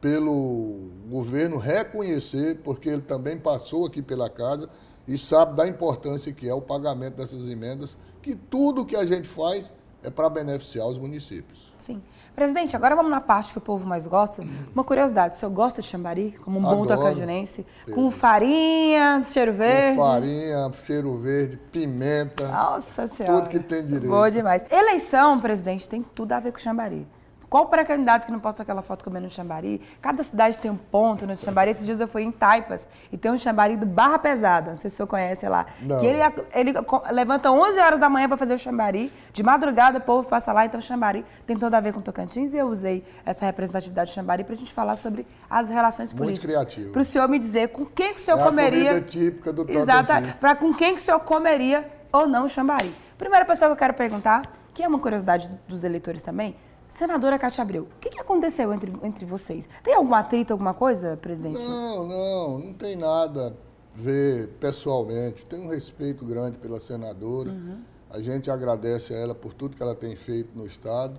pelo 0.00 0.88
governo 1.10 1.58
reconhecer, 1.58 2.60
porque 2.64 2.88
ele 2.88 3.02
também 3.02 3.38
passou 3.38 3.86
aqui 3.86 4.00
pela 4.00 4.30
casa 4.30 4.68
e 5.06 5.18
sabe 5.18 5.56
da 5.56 5.68
importância 5.68 6.32
que 6.32 6.48
é 6.48 6.54
o 6.54 6.62
pagamento 6.62 7.16
dessas 7.16 7.48
emendas, 7.48 7.98
que 8.22 8.34
tudo 8.34 8.86
que 8.86 8.96
a 8.96 9.04
gente 9.04 9.28
faz 9.28 9.74
é 10.02 10.10
para 10.10 10.30
beneficiar 10.30 10.86
os 10.86 10.98
municípios. 10.98 11.72
Sim. 11.76 12.00
Presidente, 12.34 12.74
agora 12.74 12.96
vamos 12.96 13.10
na 13.10 13.20
parte 13.20 13.52
que 13.52 13.58
o 13.58 13.60
povo 13.60 13.86
mais 13.86 14.06
gosta. 14.06 14.42
Uma 14.74 14.84
curiosidade, 14.84 15.34
o 15.34 15.38
senhor 15.38 15.50
gosta 15.52 15.82
de 15.82 15.88
chambari, 15.88 16.34
como 16.44 16.58
um 16.58 16.62
bom 16.62 16.86
tocadinense? 16.86 17.66
Com 17.94 18.10
farinha, 18.10 19.22
cheiro 19.26 19.52
verde? 19.52 19.96
Com 19.96 20.04
farinha, 20.04 20.70
cheiro 20.84 21.18
verde, 21.18 21.56
pimenta. 21.70 22.48
Nossa 22.48 23.06
Senhora. 23.06 23.42
Tudo 23.42 23.50
que 23.50 23.58
tem 23.58 23.84
direito. 23.84 24.08
Boa 24.08 24.30
demais. 24.30 24.64
Eleição, 24.70 25.38
presidente, 25.40 25.88
tem 25.88 26.02
tudo 26.02 26.32
a 26.32 26.40
ver 26.40 26.52
com 26.52 26.58
chambari. 26.58 27.06
Qual 27.50 27.66
pré-candidato 27.66 28.26
que 28.26 28.30
não 28.30 28.38
posta 28.38 28.62
aquela 28.62 28.80
foto 28.80 29.02
comendo 29.02 29.26
um 29.26 29.30
chambari? 29.30 29.82
Cada 30.00 30.22
cidade 30.22 30.56
tem 30.56 30.70
um 30.70 30.76
ponto 30.76 31.26
no 31.26 31.36
chambari. 31.36 31.72
Esses 31.72 31.84
dias 31.84 31.98
eu 31.98 32.06
fui 32.06 32.22
em 32.22 32.30
Taipas 32.30 32.86
e 33.10 33.18
tem 33.18 33.28
um 33.28 33.36
chambari 33.36 33.76
do 33.76 33.84
Barra 33.84 34.20
Pesada. 34.20 34.70
Não 34.70 34.78
sei 34.78 34.88
se 34.88 34.94
o 34.94 34.96
senhor 34.98 35.08
conhece 35.08 35.48
lá. 35.48 35.66
Não. 35.82 35.98
Que 35.98 36.06
ele, 36.06 36.20
ele 36.54 36.72
levanta 37.10 37.50
11 37.50 37.76
horas 37.80 37.98
da 37.98 38.08
manhã 38.08 38.28
para 38.28 38.36
fazer 38.36 38.54
o 38.54 38.58
chambari. 38.58 39.12
De 39.32 39.42
madrugada 39.42 39.98
o 39.98 40.00
povo 40.00 40.28
passa 40.28 40.52
lá. 40.52 40.64
Então 40.64 40.78
o 40.78 40.82
chambari 40.82 41.26
tem 41.44 41.58
tudo 41.58 41.74
a 41.74 41.80
ver 41.80 41.92
com 41.92 42.00
Tocantins. 42.00 42.54
E 42.54 42.56
eu 42.56 42.68
usei 42.68 43.04
essa 43.26 43.44
representatividade 43.44 44.12
do 44.12 44.14
chambari 44.14 44.44
para 44.44 44.54
a 44.54 44.56
gente 44.56 44.72
falar 44.72 44.94
sobre 44.94 45.26
as 45.50 45.68
relações 45.68 46.12
políticas. 46.12 46.54
Muito 46.54 46.64
criativo. 46.64 46.92
Para 46.92 47.02
o 47.02 47.04
senhor 47.04 47.28
me 47.28 47.38
dizer 47.40 47.70
com 47.70 47.84
quem 47.84 48.14
que 48.14 48.20
o 48.20 48.24
senhor 48.24 48.38
é 48.38 48.44
comeria... 48.44 48.96
A 48.98 49.00
típica 49.00 49.52
do 49.52 49.64
Tocantins. 49.64 49.82
Exato. 49.82 50.38
Para 50.38 50.54
com 50.54 50.72
quem 50.72 50.94
que 50.94 51.00
o 51.00 51.04
senhor 51.04 51.18
comeria 51.18 51.84
ou 52.12 52.28
não 52.28 52.44
o 52.44 52.48
chambari. 52.48 52.94
Primeira 53.18 53.44
pessoa 53.44 53.70
que 53.70 53.72
eu 53.72 53.76
quero 53.76 53.94
perguntar, 53.94 54.42
que 54.72 54.84
é 54.84 54.88
uma 54.88 55.00
curiosidade 55.00 55.50
dos 55.66 55.82
eleitores 55.82 56.22
também, 56.22 56.54
Senadora 56.90 57.38
Cátia 57.38 57.62
Abreu, 57.62 57.84
o 57.84 58.00
que, 58.00 58.10
que 58.10 58.20
aconteceu 58.20 58.74
entre, 58.74 58.92
entre 59.02 59.24
vocês? 59.24 59.68
Tem 59.82 59.94
algum 59.94 60.12
atrito, 60.12 60.52
alguma 60.52 60.74
coisa, 60.74 61.16
presidente? 61.16 61.58
Não, 61.58 62.06
não, 62.06 62.58
não 62.58 62.74
tem 62.74 62.96
nada 62.96 63.48
a 63.48 63.98
ver 63.98 64.48
pessoalmente. 64.60 65.46
Tenho 65.46 65.64
um 65.64 65.68
respeito 65.68 66.24
grande 66.24 66.58
pela 66.58 66.80
senadora. 66.80 67.50
Uhum. 67.50 67.82
A 68.10 68.20
gente 68.20 68.50
agradece 68.50 69.14
a 69.14 69.16
ela 69.16 69.34
por 69.34 69.54
tudo 69.54 69.76
que 69.76 69.82
ela 69.82 69.94
tem 69.94 70.16
feito 70.16 70.50
no 70.58 70.66
Estado. 70.66 71.18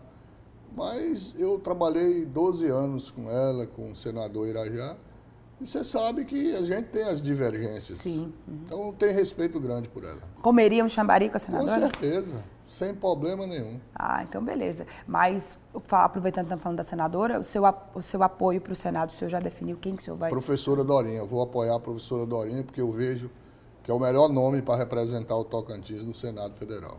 Mas 0.76 1.34
eu 1.40 1.58
trabalhei 1.58 2.26
12 2.26 2.68
anos 2.68 3.10
com 3.10 3.30
ela, 3.30 3.66
com 3.66 3.92
o 3.92 3.96
senador 3.96 4.48
Irajá. 4.48 4.98
E 5.60 5.68
você 5.68 5.84
sabe 5.84 6.26
que 6.26 6.56
a 6.56 6.64
gente 6.64 6.88
tem 6.88 7.04
as 7.04 7.22
divergências. 7.22 8.00
Sim. 8.00 8.34
Uhum. 8.48 8.60
Então 8.66 8.94
tem 8.94 9.14
respeito 9.14 9.60
grande 9.60 9.88
por 9.88 10.04
ela. 10.04 10.22
Comeria 10.42 10.84
um 10.84 10.88
chambari 10.88 11.30
com 11.30 11.38
a 11.38 11.40
senadora? 11.40 11.72
Com 11.72 11.80
certeza. 11.80 12.44
Sem 12.72 12.96
problema 12.96 13.46
nenhum. 13.46 13.82
Ah, 13.94 14.24
então 14.24 14.42
beleza. 14.42 14.88
Mas, 15.06 15.60
aproveitando 15.92 16.46
que 16.46 16.48
estamos 16.48 16.64
falando 16.64 16.78
da 16.78 16.84
senadora, 16.84 17.38
o 17.38 17.44
seu, 17.44 17.64
o 17.94 18.02
seu 18.02 18.24
apoio 18.24 18.62
para 18.62 18.72
o 18.72 18.76
Senado, 18.76 19.10
o 19.10 19.12
senhor 19.12 19.30
já 19.30 19.42
definiu 19.42 19.76
quem 19.76 19.94
que 19.94 20.02
o 20.02 20.06
senhor 20.06 20.16
vai... 20.16 20.30
Professora 20.30 20.82
Dorinha. 20.82 21.26
Vou 21.26 21.42
apoiar 21.42 21.76
a 21.76 21.80
professora 21.82 22.26
Dorinha, 22.26 22.64
porque 22.64 22.80
eu 22.80 22.90
vejo 22.90 23.30
que 23.84 23.92
é 23.92 23.94
o 23.94 24.00
melhor 24.00 24.30
nome 24.30 24.62
para 24.62 24.78
representar 24.78 25.36
o 25.36 25.44
Tocantins 25.44 26.06
no 26.06 26.14
Senado 26.14 26.56
Federal. 26.56 26.96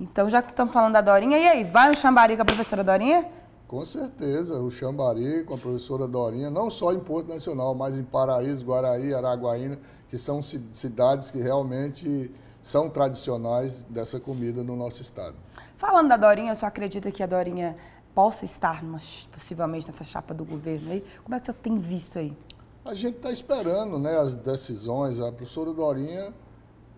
Então, 0.00 0.28
já 0.30 0.40
que 0.40 0.52
estamos 0.52 0.72
falando 0.72 0.92
da 0.92 1.00
Dorinha, 1.00 1.36
e 1.36 1.48
aí, 1.48 1.64
vai 1.64 1.90
um 1.90 1.94
chambari 1.94 2.36
com 2.36 2.42
a 2.42 2.44
professora 2.44 2.84
Dorinha? 2.84 3.28
Com 3.66 3.84
certeza, 3.84 4.60
o 4.60 4.70
Xambari 4.70 5.42
com 5.44 5.54
a 5.54 5.58
professora 5.58 6.06
Dorinha, 6.06 6.48
não 6.48 6.70
só 6.70 6.92
em 6.92 7.00
Porto 7.00 7.28
Nacional, 7.28 7.74
mas 7.74 7.98
em 7.98 8.04
Paraíso, 8.04 8.64
Guaraí, 8.64 9.12
Araguaína, 9.12 9.80
que 10.08 10.16
são 10.16 10.40
cidades 10.40 11.32
que 11.32 11.40
realmente 11.40 12.32
são 12.62 12.88
tradicionais 12.88 13.82
dessa 13.88 14.18
comida 14.20 14.62
no 14.62 14.76
nosso 14.76 15.02
estado. 15.02 15.36
Falando 15.76 16.08
da 16.08 16.16
Dorinha, 16.16 16.54
você 16.54 16.66
acredita 16.66 17.10
que 17.10 17.22
a 17.22 17.26
Dorinha 17.26 17.76
possa 18.14 18.44
estar 18.44 18.82
numa, 18.82 18.98
possivelmente 19.32 19.86
nessa 19.86 20.04
chapa 20.04 20.34
do 20.34 20.44
governo 20.44 20.90
aí? 20.90 21.04
Como 21.22 21.34
é 21.34 21.40
que 21.40 21.46
você 21.46 21.52
tem 21.52 21.78
visto 21.78 22.18
aí? 22.18 22.36
A 22.84 22.94
gente 22.94 23.16
está 23.16 23.30
esperando 23.30 23.98
né, 23.98 24.16
as 24.16 24.34
decisões. 24.34 25.20
A 25.20 25.30
professora 25.30 25.72
Dorinha 25.72 26.34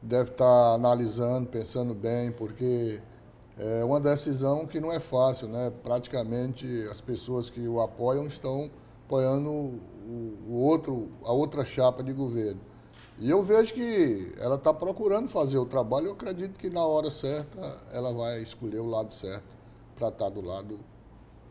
deve 0.03 0.31
estar 0.31 0.75
analisando, 0.75 1.47
pensando 1.47 1.95
bem, 1.95 2.33
porque 2.33 3.03
é 3.59 3.85
uma 3.85 4.01
decisão 4.01 4.67
que 4.67 4.81
não 4.81 4.91
é 4.91 4.99
fácil, 4.99 5.49
né? 5.49 5.71
Praticamente 5.83 6.89
as 6.91 7.01
pessoas 7.01 7.51
que 7.51 7.67
o 7.69 7.81
apoiam 7.81 8.27
estão 8.27 8.71
apoiando 9.07 9.51
o 10.49 10.55
outro, 10.55 11.11
a 11.25 11.33
outra 11.33 11.65
chapa 11.65 12.03
de 12.03 12.13
governo. 12.13 12.61
E 13.21 13.29
eu 13.29 13.43
vejo 13.43 13.75
que 13.75 14.33
ela 14.41 14.55
está 14.55 14.73
procurando 14.73 15.29
fazer 15.29 15.59
o 15.59 15.67
trabalho. 15.67 16.07
Eu 16.07 16.13
acredito 16.13 16.59
que 16.59 16.71
na 16.71 16.83
hora 16.83 17.11
certa 17.11 17.61
ela 17.93 18.15
vai 18.15 18.41
escolher 18.41 18.79
o 18.79 18.87
lado 18.87 19.13
certo 19.13 19.45
para 19.95 20.09
estar 20.09 20.25
tá 20.25 20.31
do 20.31 20.41
lado 20.41 20.81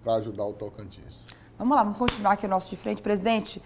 para 0.03 0.15
ajudar 0.15 0.45
o 0.45 0.53
Tocantins. 0.53 1.27
Vamos 1.59 1.77
lá, 1.77 1.83
vamos 1.83 1.99
continuar 1.99 2.33
aqui 2.33 2.47
o 2.47 2.49
nosso 2.49 2.71
de 2.71 2.75
frente. 2.75 3.03
Presidente, 3.03 3.61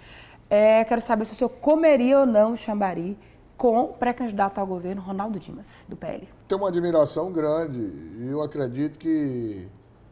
é, 0.50 0.84
quero 0.84 1.00
saber 1.00 1.24
se 1.24 1.32
o 1.32 1.36
senhor 1.38 1.50
comeria 1.50 2.20
ou 2.20 2.26
não 2.26 2.52
o 2.52 2.58
chambari 2.58 3.18
com 3.56 3.84
o 3.84 3.88
pré-candidato 3.94 4.60
ao 4.60 4.68
governo 4.68 5.02
Ronaldo 5.02 5.40
Dimas, 5.40 5.86
do 5.88 5.96
PL. 5.96 6.28
Tenho 6.46 6.60
uma 6.60 6.68
admiração 6.68 7.32
grande 7.32 7.80
e 7.80 8.28
eu 8.30 8.42
acredito 8.42 9.00
que 9.00 9.66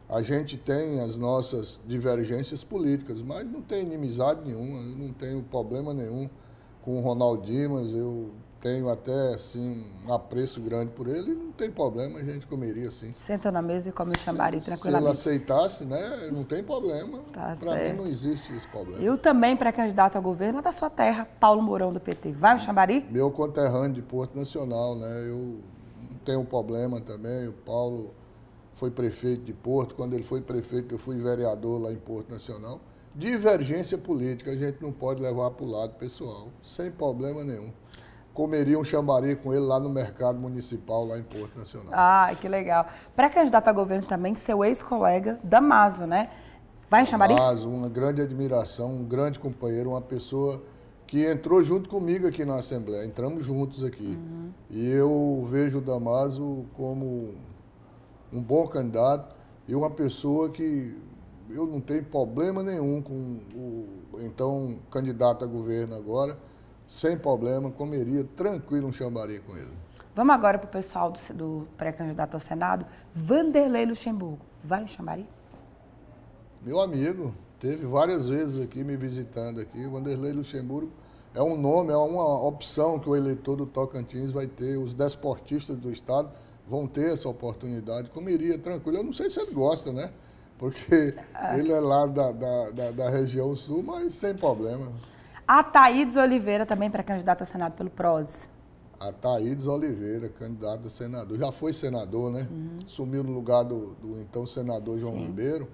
a 0.08 0.22
gente 0.22 0.56
tem 0.56 1.00
as 1.00 1.18
nossas 1.18 1.78
divergências 1.86 2.64
políticas, 2.64 3.20
mas 3.20 3.44
não 3.50 3.60
tem 3.60 3.82
inimizade 3.82 4.40
nenhuma, 4.46 4.80
não 4.80 5.12
tenho 5.12 5.42
problema 5.42 5.92
nenhum 5.92 6.30
com 6.82 6.98
o 6.98 7.00
Ronaldo 7.00 7.42
Dimas, 7.42 7.92
eu 7.92 8.30
tenho 8.60 8.88
até 8.88 9.34
assim 9.34 9.84
um 10.06 10.12
apreço 10.12 10.60
grande 10.60 10.92
por 10.92 11.08
ele, 11.08 11.34
não 11.34 11.50
tem 11.50 11.68
problema, 11.68 12.20
a 12.20 12.22
gente 12.22 12.46
comeria 12.46 12.90
sim. 12.92 13.12
Senta 13.16 13.50
na 13.50 13.60
mesa 13.60 13.88
e 13.88 13.92
come 13.92 14.12
o 14.12 14.18
chambari 14.18 14.58
se, 14.58 14.64
tranquilamente. 14.64 15.16
Se 15.16 15.28
ele 15.28 15.36
aceitasse, 15.38 15.84
né, 15.84 16.30
não 16.30 16.44
tem 16.44 16.62
problema. 16.62 17.18
Tá 17.32 17.56
para 17.58 17.88
mim 17.88 17.96
não 17.96 18.06
existe 18.06 18.52
esse 18.52 18.66
problema. 18.68 19.02
Eu 19.02 19.18
também 19.18 19.56
pré-candidato 19.56 20.16
ao 20.16 20.22
governo 20.22 20.60
é 20.60 20.62
da 20.62 20.70
sua 20.70 20.88
terra, 20.88 21.26
Paulo 21.40 21.60
Mourão 21.60 21.92
do 21.92 22.00
PT. 22.00 22.32
Vai 22.32 22.54
o 22.54 22.58
chambari? 22.58 23.04
Meu 23.10 23.30
conterrâneo 23.30 23.94
de 23.94 24.02
Porto 24.02 24.36
Nacional, 24.36 24.96
né? 24.96 25.28
Eu 25.28 25.60
não 26.00 26.18
tenho 26.24 26.44
problema 26.44 27.00
também, 27.00 27.48
o 27.48 27.52
Paulo 27.52 28.14
foi 28.74 28.90
prefeito 28.90 29.42
de 29.42 29.52
Porto, 29.52 29.94
quando 29.94 30.14
ele 30.14 30.22
foi 30.22 30.40
prefeito 30.40 30.94
eu 30.94 30.98
fui 30.98 31.16
vereador 31.16 31.80
lá 31.80 31.92
em 31.92 31.96
Porto 31.96 32.30
Nacional. 32.30 32.80
Divergência 33.14 33.98
política 33.98 34.50
a 34.52 34.56
gente 34.56 34.82
não 34.82 34.90
pode 34.90 35.22
levar 35.22 35.50
para 35.50 35.64
o 35.64 35.68
lado 35.68 35.94
pessoal, 35.94 36.48
sem 36.62 36.90
problema 36.90 37.44
nenhum. 37.44 37.70
Comeria 38.32 38.78
um 38.78 38.84
chambari 38.84 39.36
com 39.36 39.52
ele 39.52 39.64
lá 39.64 39.78
no 39.78 39.90
mercado 39.90 40.38
municipal, 40.38 41.04
lá 41.04 41.18
em 41.18 41.22
Porto 41.22 41.58
Nacional. 41.58 41.92
Ah, 41.92 42.34
que 42.40 42.48
legal. 42.48 42.86
Pré-candidato 43.14 43.68
a 43.68 43.72
governo 43.72 44.06
também, 44.06 44.34
seu 44.34 44.64
ex-colega 44.64 45.38
Damaso, 45.44 46.06
né? 46.06 46.30
Vai 46.88 47.02
em 47.02 47.06
chambari? 47.06 47.34
Damaso, 47.34 47.68
uma 47.68 47.90
grande 47.90 48.22
admiração, 48.22 48.90
um 48.90 49.04
grande 49.04 49.38
companheiro, 49.38 49.90
uma 49.90 50.00
pessoa 50.00 50.62
que 51.06 51.26
entrou 51.30 51.62
junto 51.62 51.90
comigo 51.90 52.26
aqui 52.26 52.42
na 52.42 52.54
Assembleia. 52.54 53.04
Entramos 53.04 53.44
juntos 53.44 53.84
aqui. 53.84 54.16
Uhum. 54.16 54.50
E 54.70 54.90
eu 54.90 55.46
vejo 55.50 55.78
o 55.78 55.80
Damaso 55.82 56.64
como 56.72 57.34
um 58.32 58.42
bom 58.42 58.66
candidato 58.66 59.36
e 59.68 59.74
uma 59.74 59.90
pessoa 59.90 60.48
que 60.48 60.96
eu 61.54 61.66
não 61.66 61.80
tenho 61.80 62.04
problema 62.04 62.62
nenhum 62.62 63.02
com 63.02 63.12
o 63.54 64.20
então 64.20 64.78
candidato 64.90 65.44
a 65.44 65.48
governo 65.48 65.94
agora, 65.94 66.38
sem 66.86 67.16
problema, 67.16 67.70
comeria 67.70 68.24
tranquilo 68.24 68.88
um 68.88 68.92
chambari 68.92 69.40
com 69.40 69.56
ele. 69.56 69.72
Vamos 70.14 70.34
agora 70.34 70.58
para 70.58 70.68
o 70.68 70.70
pessoal 70.70 71.10
do, 71.10 71.34
do 71.34 71.68
pré-candidato 71.76 72.34
ao 72.34 72.40
Senado, 72.40 72.84
Vanderlei 73.14 73.86
Luxemburgo. 73.86 74.40
Vai 74.62 74.82
no 74.82 74.88
chambari? 74.88 75.26
Meu 76.62 76.80
amigo, 76.80 77.34
teve 77.58 77.86
várias 77.86 78.28
vezes 78.28 78.62
aqui 78.62 78.84
me 78.84 78.96
visitando 78.96 79.60
aqui. 79.60 79.86
Vanderlei 79.86 80.32
Luxemburgo 80.32 80.92
é 81.34 81.42
um 81.42 81.56
nome, 81.56 81.92
é 81.92 81.96
uma 81.96 82.46
opção 82.46 82.98
que 82.98 83.08
o 83.08 83.16
eleitor 83.16 83.56
do 83.56 83.64
Tocantins 83.64 84.30
vai 84.30 84.46
ter. 84.46 84.76
Os 84.76 84.92
desportistas 84.92 85.76
do 85.76 85.90
estado 85.90 86.30
vão 86.68 86.86
ter 86.86 87.12
essa 87.12 87.28
oportunidade. 87.28 88.10
Comeria 88.10 88.58
tranquilo. 88.58 88.98
Eu 88.98 89.04
não 89.04 89.12
sei 89.12 89.30
se 89.30 89.40
ele 89.40 89.52
gosta, 89.52 89.92
né? 89.92 90.12
Porque 90.62 91.12
ele 91.58 91.72
é 91.72 91.80
lá 91.80 92.06
da, 92.06 92.30
da, 92.30 92.70
da, 92.70 92.90
da, 92.92 93.10
região 93.10 93.56
sul, 93.56 93.82
mas 93.82 94.14
sem 94.14 94.32
problema. 94.32 94.92
A 95.46 95.60
Thaídes 95.60 96.14
Oliveira 96.14 96.64
também 96.64 96.88
pré-candidata 96.88 97.42
a 97.42 97.46
Senado 97.46 97.72
pelo 97.72 97.90
PROS. 97.90 98.46
A 99.00 99.10
Thaídes 99.10 99.66
Oliveira, 99.66 100.28
candidata 100.28 100.86
a 100.86 100.88
senador. 100.88 101.36
Já 101.36 101.50
foi 101.50 101.72
senador, 101.72 102.30
né? 102.30 102.46
Uhum. 102.48 102.78
Sumiu 102.86 103.24
no 103.24 103.32
lugar 103.32 103.64
do, 103.64 103.94
do 103.94 104.20
então 104.20 104.46
senador 104.46 105.00
João 105.00 105.14
sim. 105.14 105.26
Ribeiro. 105.26 105.66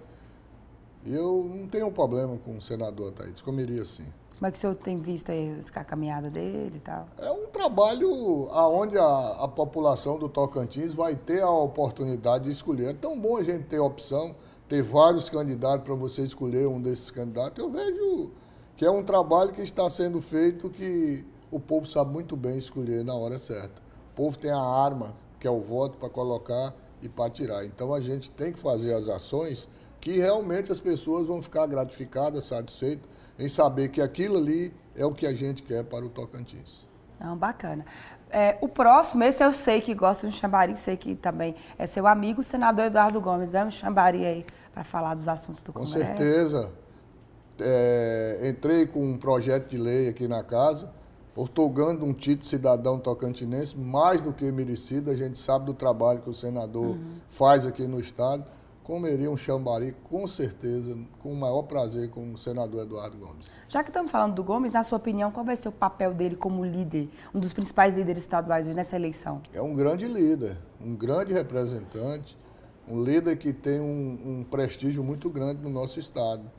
E 1.05 1.15
eu 1.15 1.45
não 1.45 1.69
tenho 1.69 1.93
problema 1.93 2.39
com 2.39 2.57
o 2.57 2.63
senador 2.63 3.13
Thaídes, 3.13 3.43
comeria 3.43 3.85
sim. 3.85 4.07
Como 4.39 4.47
é 4.47 4.51
que 4.51 4.57
o 4.57 4.61
senhor 4.61 4.75
tem 4.75 4.99
visto 4.99 5.31
aí 5.31 5.61
a 5.75 5.85
caminhada 5.85 6.31
dele 6.31 6.77
e 6.77 6.81
tal? 6.81 7.09
É 7.19 7.31
um 7.31 7.49
trabalho 7.49 8.11
onde 8.51 8.97
a, 8.97 9.37
a 9.41 9.49
população 9.49 10.19
do 10.19 10.31
Tocantins 10.31 10.95
vai 10.95 11.15
ter 11.15 11.43
a 11.43 11.51
oportunidade 11.51 12.45
de 12.45 12.53
escolher. 12.53 12.89
É 12.89 12.95
tão 12.95 13.21
bom 13.21 13.37
a 13.37 13.45
gente 13.45 13.65
ter 13.65 13.79
opção 13.81 14.35
ter 14.69 14.83
vários 14.83 15.31
candidatos 15.31 15.85
para 15.85 15.95
você 15.95 16.23
escolher 16.23 16.69
um 16.69 16.81
desses 16.81 17.11
candidatos, 17.11 17.63
eu 17.63 17.71
vejo 17.71 18.31
que 18.77 18.85
é 18.85 18.91
um 18.91 19.03
trabalho 19.03 19.53
que 19.53 19.63
está 19.63 19.89
sendo 19.89 20.21
feito 20.21 20.69
que 20.69 21.25
o 21.51 21.59
povo 21.59 21.87
sabe 21.87 22.13
muito 22.13 22.37
bem 22.37 22.59
escolher 22.59 23.03
na 23.03 23.15
hora 23.15 23.39
certa. 23.39 23.83
O 24.13 24.15
povo 24.15 24.39
tem 24.39 24.51
a 24.51 24.61
arma, 24.61 25.15
que 25.41 25.47
é 25.47 25.51
o 25.51 25.61
voto, 25.61 25.97
para 25.97 26.09
colocar 26.09 26.75
e 27.01 27.09
para 27.09 27.31
tirar. 27.31 27.65
Então 27.65 27.95
a 27.95 28.01
gente 28.01 28.31
tem 28.31 28.53
que 28.53 28.59
fazer 28.59 28.93
as 28.93 29.09
ações 29.09 29.69
que 30.01 30.19
realmente 30.19 30.71
as 30.71 30.81
pessoas 30.81 31.27
vão 31.27 31.43
ficar 31.43 31.67
gratificadas, 31.67 32.45
satisfeitas 32.45 33.09
em 33.39 33.49
saber 33.49 33.89
que 33.89 34.01
aquilo 34.01 34.37
ali 34.37 34.73
é 34.95 35.05
o 35.05 35.13
que 35.13 35.27
a 35.27 35.35
gente 35.35 35.63
quer 35.63 35.85
para 35.85 36.05
o 36.05 36.09
Tocantins. 36.09 36.87
Não, 37.19 37.37
bacana. 37.37 37.85
É, 38.31 38.59
o 38.61 38.69
próximo, 38.69 39.25
esse 39.25 39.43
eu 39.43 39.53
sei 39.53 39.81
que 39.81 39.95
gosta 39.95 40.29
de 40.29 40.37
chambari, 40.37 40.77
sei 40.77 40.97
que 40.97 41.15
também 41.15 41.57
é 41.79 41.87
seu 41.87 42.07
amigo, 42.07 42.41
o 42.41 42.45
senador 42.45 42.85
Eduardo 42.85 43.21
Gomes. 43.21 43.51
Dá 43.51 43.65
um 43.65 43.71
chambari 43.71 44.25
aí 44.25 44.47
para 44.73 44.85
falar 44.85 45.15
dos 45.15 45.29
assuntos 45.29 45.63
do 45.63 45.73
com 45.73 45.81
Congresso. 45.81 45.99
Com 45.99 46.17
certeza. 46.17 46.73
É, 47.61 48.49
entrei 48.49 48.87
com 48.87 49.05
um 49.05 49.19
projeto 49.19 49.69
de 49.69 49.79
lei 49.79 50.09
aqui 50.09 50.29
na 50.29 50.45
casa, 50.45 50.91
otorgando 51.35 52.05
um 52.05 52.13
título 52.13 52.43
de 52.43 52.47
cidadão 52.47 52.99
tocantinense, 52.99 53.77
mais 53.77 54.23
do 54.23 54.33
que 54.33 54.51
merecido. 54.53 55.11
A 55.11 55.17
gente 55.17 55.39
sabe 55.39 55.67
do 55.67 55.75
trabalho 55.75 56.21
que 56.21 56.31
o 56.31 56.35
senador 56.35 56.97
uhum. 56.97 57.17
faz 57.29 57.67
aqui 57.67 57.87
no 57.87 57.99
Estado 58.01 58.45
comeria 58.89 59.31
um 59.31 59.37
chambari, 59.37 59.95
com 60.05 60.27
certeza, 60.27 60.99
com 61.19 61.31
o 61.31 61.37
maior 61.37 61.65
prazer, 61.65 62.09
com 62.09 62.33
o 62.33 62.39
senador 62.39 62.85
Eduardo 62.85 63.19
Gomes. 63.19 63.53
Já 63.69 63.85
que 63.85 63.91
estamos 63.91 64.11
falando 64.11 64.35
do 64.35 64.43
Gomes, 64.43 64.73
na 64.73 64.83
sua 64.83 64.97
opinião, 64.97 65.31
qual 65.31 65.45
vai 65.45 65.57
ser 65.57 65.69
o 65.69 65.73
papel 65.73 66.15
dele 66.15 66.35
como 66.35 66.65
líder, 66.65 67.11
um 67.35 67.39
dos 67.39 67.53
principais 67.53 67.95
líderes 67.95 68.23
estaduais 68.23 68.67
nessa 68.67 68.97
eleição? 68.97 69.43
É 69.53 69.61
um 69.61 69.77
grande 69.77 70.09
líder, 70.09 70.57
um 70.81 70.97
grande 70.97 71.35
representante, 71.35 72.35
um 72.89 73.03
líder 73.03 73.37
que 73.37 73.53
tem 73.53 73.81
um, 73.81 74.39
um 74.41 74.45
prestígio 74.45 75.05
muito 75.05 75.31
grande 75.31 75.63
no 75.63 75.69
nosso 75.69 76.01
estado. 76.01 76.51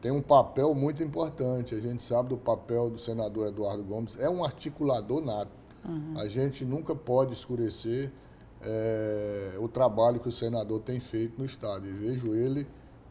Tem 0.00 0.12
um 0.12 0.22
papel 0.22 0.74
muito 0.74 1.02
importante. 1.02 1.74
A 1.74 1.80
gente 1.80 2.02
sabe 2.02 2.28
do 2.28 2.36
papel 2.36 2.90
do 2.90 2.98
senador 2.98 3.48
Eduardo 3.48 3.82
Gomes. 3.82 4.18
É 4.20 4.28
um 4.28 4.44
articulador 4.44 5.20
nato. 5.24 5.50
Uhum. 5.84 6.14
A 6.16 6.28
gente 6.28 6.64
nunca 6.64 6.94
pode 6.94 7.32
escurecer 7.32 8.12
é, 8.60 9.56
o 9.58 9.68
trabalho 9.68 10.20
que 10.20 10.28
o 10.28 10.32
senador 10.32 10.80
tem 10.80 11.00
feito 11.00 11.38
no 11.38 11.44
Estado. 11.44 11.86
E 11.86 11.90
vejo 11.90 12.34
ele 12.34 12.66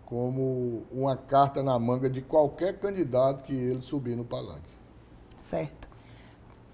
como 0.05 0.85
uma 0.89 1.17
carta 1.17 1.61
na 1.61 1.77
manga 1.77 2.09
de 2.09 2.21
qualquer 2.21 2.79
candidato 2.79 3.43
que 3.43 3.53
ele 3.53 3.81
subir 3.81 4.15
no 4.15 4.23
palanque. 4.23 4.77
Certo. 5.35 5.87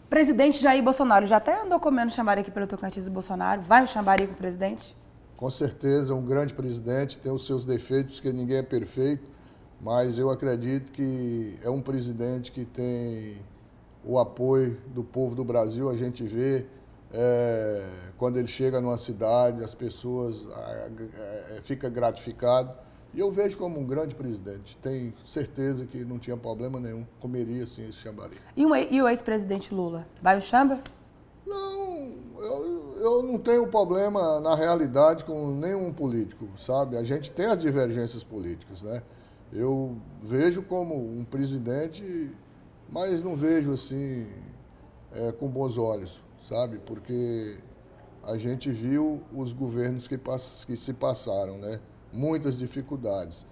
Presidente 0.08 0.62
Jair 0.62 0.84
Bolsonaro 0.84 1.26
já 1.26 1.38
até 1.38 1.64
andou 1.64 1.80
comendo 1.80 2.12
chamar 2.12 2.38
aqui 2.38 2.52
pelo 2.52 2.68
Tocantins 2.68 3.06
do 3.06 3.12
Bolsonaro. 3.12 3.64
Vai 3.64 3.84
o 3.84 4.36
presidente? 4.36 4.96
Com 5.44 5.52
certeza, 5.52 6.16
um 6.16 6.24
grande 6.24 6.54
presidente, 6.54 7.18
tem 7.18 7.30
os 7.30 7.46
seus 7.46 7.66
defeitos, 7.66 8.22
que 8.22 8.32
ninguém 8.32 8.60
é 8.60 8.64
perfeito, 8.64 9.30
mas 9.82 10.18
eu 10.18 10.30
acredito 10.30 10.90
que 10.94 11.60
é 11.62 11.70
um 11.70 11.82
presidente 11.82 12.50
que 12.50 12.64
tem 12.64 13.42
o 14.06 14.18
apoio 14.18 14.78
do 14.96 15.04
povo 15.04 15.36
do 15.36 15.44
Brasil. 15.44 15.90
A 15.90 15.98
gente 15.98 16.24
vê 16.24 16.66
é, 17.12 17.90
quando 18.18 18.40
ele 18.40 18.48
chega 18.48 18.80
numa 18.80 18.98
cidade, 18.98 19.62
as 19.62 19.76
pessoas 19.76 20.46
é, 21.58 21.60
ficam 21.62 21.92
gratificadas. 21.92 22.74
E 23.14 23.20
eu 23.20 23.30
vejo 23.30 23.58
como 23.58 23.78
um 23.78 23.86
grande 23.86 24.16
presidente. 24.16 24.78
Tenho 24.78 25.14
certeza 25.26 25.86
que 25.86 26.06
não 26.06 26.20
tinha 26.20 26.38
problema 26.38 26.80
nenhum. 26.80 27.06
Comeria 27.20 27.68
sim 27.68 27.82
esse 27.82 27.98
chambari. 27.98 28.38
E 28.56 28.66
o 28.66 29.10
ex-presidente 29.10 29.76
Lula? 29.76 30.08
Vai 30.22 30.38
o 30.38 30.42
chamba? 30.42 30.80
Não, 31.46 32.14
eu, 32.38 32.83
eu 33.04 33.24
não 33.24 33.38
tenho 33.38 33.68
problema 33.68 34.40
na 34.40 34.56
realidade 34.56 35.24
com 35.26 35.56
nenhum 35.56 35.92
político, 35.94 36.48
sabe? 36.58 36.98
A 36.98 37.04
gente 37.04 37.32
tem 37.32 37.46
as 37.46 37.60
divergências 37.60 38.24
políticas, 38.24 38.82
né? 38.82 39.02
Eu 39.52 39.98
vejo 40.22 40.64
como 40.64 40.96
um 40.96 41.24
presidente, 41.24 42.36
mas 42.90 43.22
não 43.24 43.36
vejo 43.36 43.72
assim 43.72 44.28
é, 45.12 45.32
com 45.32 45.50
bons 45.50 45.78
olhos 45.78 46.24
sabe? 46.44 46.80
Porque 46.80 47.58
a 48.24 48.38
gente 48.38 48.72
viu 48.72 49.22
os 49.34 49.54
governos 49.54 50.08
que, 50.08 50.18
pass 50.18 50.66
que 50.66 50.76
se 50.76 50.94
passaram, 50.94 51.58
né? 51.58 51.80
Muitas 52.12 52.58
dificuldades. 52.58 53.46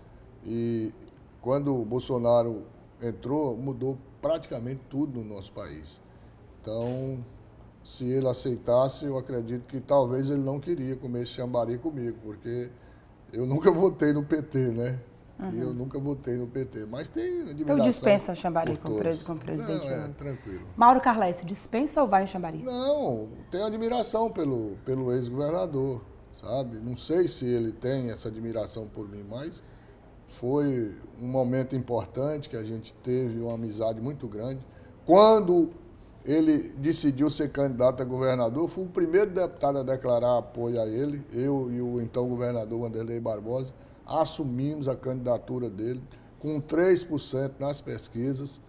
E 0.45 0.93
quando 1.41 1.73
o 1.73 1.85
Bolsonaro 1.85 2.63
entrou, 3.01 3.57
mudou 3.57 3.97
praticamente 4.21 4.81
tudo 4.89 5.19
no 5.19 5.35
nosso 5.35 5.51
país. 5.53 6.01
Então, 6.61 7.25
se 7.83 8.05
ele 8.05 8.27
aceitasse, 8.27 9.05
eu 9.05 9.17
acredito 9.17 9.65
que 9.65 9.79
talvez 9.79 10.29
ele 10.29 10.43
não 10.43 10.59
queria 10.59 10.95
comer 10.95 11.23
esse 11.23 11.31
chambari 11.31 11.77
comigo, 11.77 12.17
porque 12.23 12.69
eu 13.33 13.45
nunca 13.45 13.69
votei 13.71 14.13
no 14.13 14.23
PT, 14.23 14.71
né? 14.71 14.99
Uhum. 15.41 15.53
eu 15.53 15.73
nunca 15.73 15.99
votei 15.99 16.37
no 16.37 16.47
PT. 16.47 16.85
Mas 16.85 17.09
tem 17.09 17.41
admiração. 17.41 17.61
Então 17.61 17.77
dispensa 17.77 18.31
o 18.31 18.35
Xambari 18.35 18.77
com, 18.77 18.95
pres, 18.99 19.23
presidente? 19.23 19.89
Não, 19.89 20.05
é, 20.05 20.07
tranquilo. 20.09 20.67
Mauro 20.77 21.01
Carles, 21.01 21.41
dispensa 21.43 22.01
ou 22.01 22.07
vai 22.07 22.23
em 22.23 22.27
Xambari? 22.27 22.61
Não, 22.61 23.27
tenho 23.49 23.65
admiração 23.65 24.29
pelo, 24.29 24.77
pelo 24.85 25.11
ex-governador, 25.11 26.03
sabe? 26.31 26.77
Não 26.79 26.95
sei 26.95 27.27
se 27.27 27.45
ele 27.45 27.71
tem 27.71 28.11
essa 28.11 28.27
admiração 28.27 28.87
por 28.87 29.09
mim, 29.09 29.25
mas 29.27 29.63
foi 30.27 30.95
um 31.19 31.27
momento 31.27 31.75
importante 31.75 32.47
que 32.47 32.55
a 32.55 32.63
gente 32.63 32.93
teve 33.03 33.39
uma 33.39 33.55
amizade 33.55 33.99
muito 33.99 34.27
grande. 34.27 34.63
Quando 35.07 35.71
ele 36.25 36.69
decidiu 36.77 37.29
ser 37.29 37.49
candidato 37.49 38.01
a 38.01 38.05
governador, 38.05 38.67
fui 38.69 38.83
o 38.83 38.89
primeiro 38.89 39.31
deputado 39.31 39.79
a 39.79 39.83
declarar 39.83 40.37
apoio 40.37 40.79
a 40.79 40.87
ele, 40.87 41.23
eu 41.31 41.71
e 41.71 41.81
o 41.81 41.99
então 41.99 42.27
governador 42.27 42.81
Wanderlei 42.81 43.19
Barbosa, 43.19 43.73
assumimos 44.05 44.87
a 44.87 44.95
candidatura 44.95 45.69
dele 45.69 46.01
com 46.39 46.61
3% 46.61 47.53
nas 47.59 47.81
pesquisas 47.81 48.61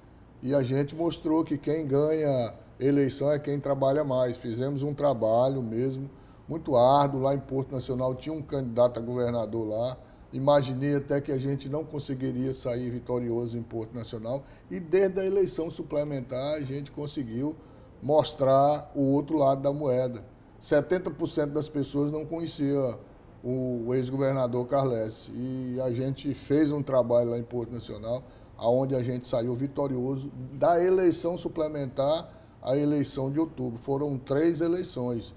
e 0.42 0.54
a 0.54 0.62
gente 0.62 0.94
mostrou 0.94 1.44
que 1.44 1.58
quem 1.58 1.86
ganha 1.86 2.54
eleição 2.80 3.30
é 3.30 3.38
quem 3.38 3.60
trabalha 3.60 4.02
mais. 4.04 4.36
Fizemos 4.36 4.82
um 4.82 4.94
trabalho 4.94 5.62
mesmo 5.62 6.10
muito 6.48 6.76
árduo 6.76 7.20
lá 7.20 7.34
em 7.34 7.38
Porto 7.38 7.72
Nacional, 7.72 8.14
tinha 8.14 8.34
um 8.34 8.42
candidato 8.42 8.98
a 8.98 9.02
governador 9.02 9.68
lá, 9.68 9.96
Imaginei 10.32 10.96
até 10.96 11.20
que 11.20 11.30
a 11.30 11.38
gente 11.38 11.68
não 11.68 11.84
conseguiria 11.84 12.54
sair 12.54 12.88
vitorioso 12.90 13.58
em 13.58 13.62
Porto 13.62 13.94
Nacional 13.94 14.42
e 14.70 14.80
desde 14.80 15.20
a 15.20 15.24
eleição 15.24 15.70
suplementar 15.70 16.54
a 16.54 16.60
gente 16.60 16.90
conseguiu 16.90 17.54
mostrar 18.02 18.90
o 18.94 19.02
outro 19.12 19.36
lado 19.36 19.60
da 19.60 19.72
moeda. 19.72 20.24
70% 20.60 21.46
das 21.46 21.68
pessoas 21.68 22.10
não 22.10 22.24
conhecia 22.24 22.98
o 23.44 23.92
ex-governador 23.92 24.66
Carles 24.66 25.28
e 25.34 25.80
a 25.80 25.90
gente 25.90 26.32
fez 26.32 26.70
um 26.70 26.82
trabalho 26.82 27.30
lá 27.30 27.38
em 27.38 27.42
Porto 27.42 27.72
Nacional 27.72 28.22
aonde 28.56 28.94
a 28.94 29.02
gente 29.02 29.26
saiu 29.26 29.54
vitorioso 29.54 30.30
da 30.52 30.82
eleição 30.82 31.36
suplementar 31.36 32.30
à 32.62 32.76
eleição 32.76 33.30
de 33.30 33.40
outubro. 33.40 33.78
Foram 33.78 34.16
três 34.16 34.60
eleições. 34.60 35.34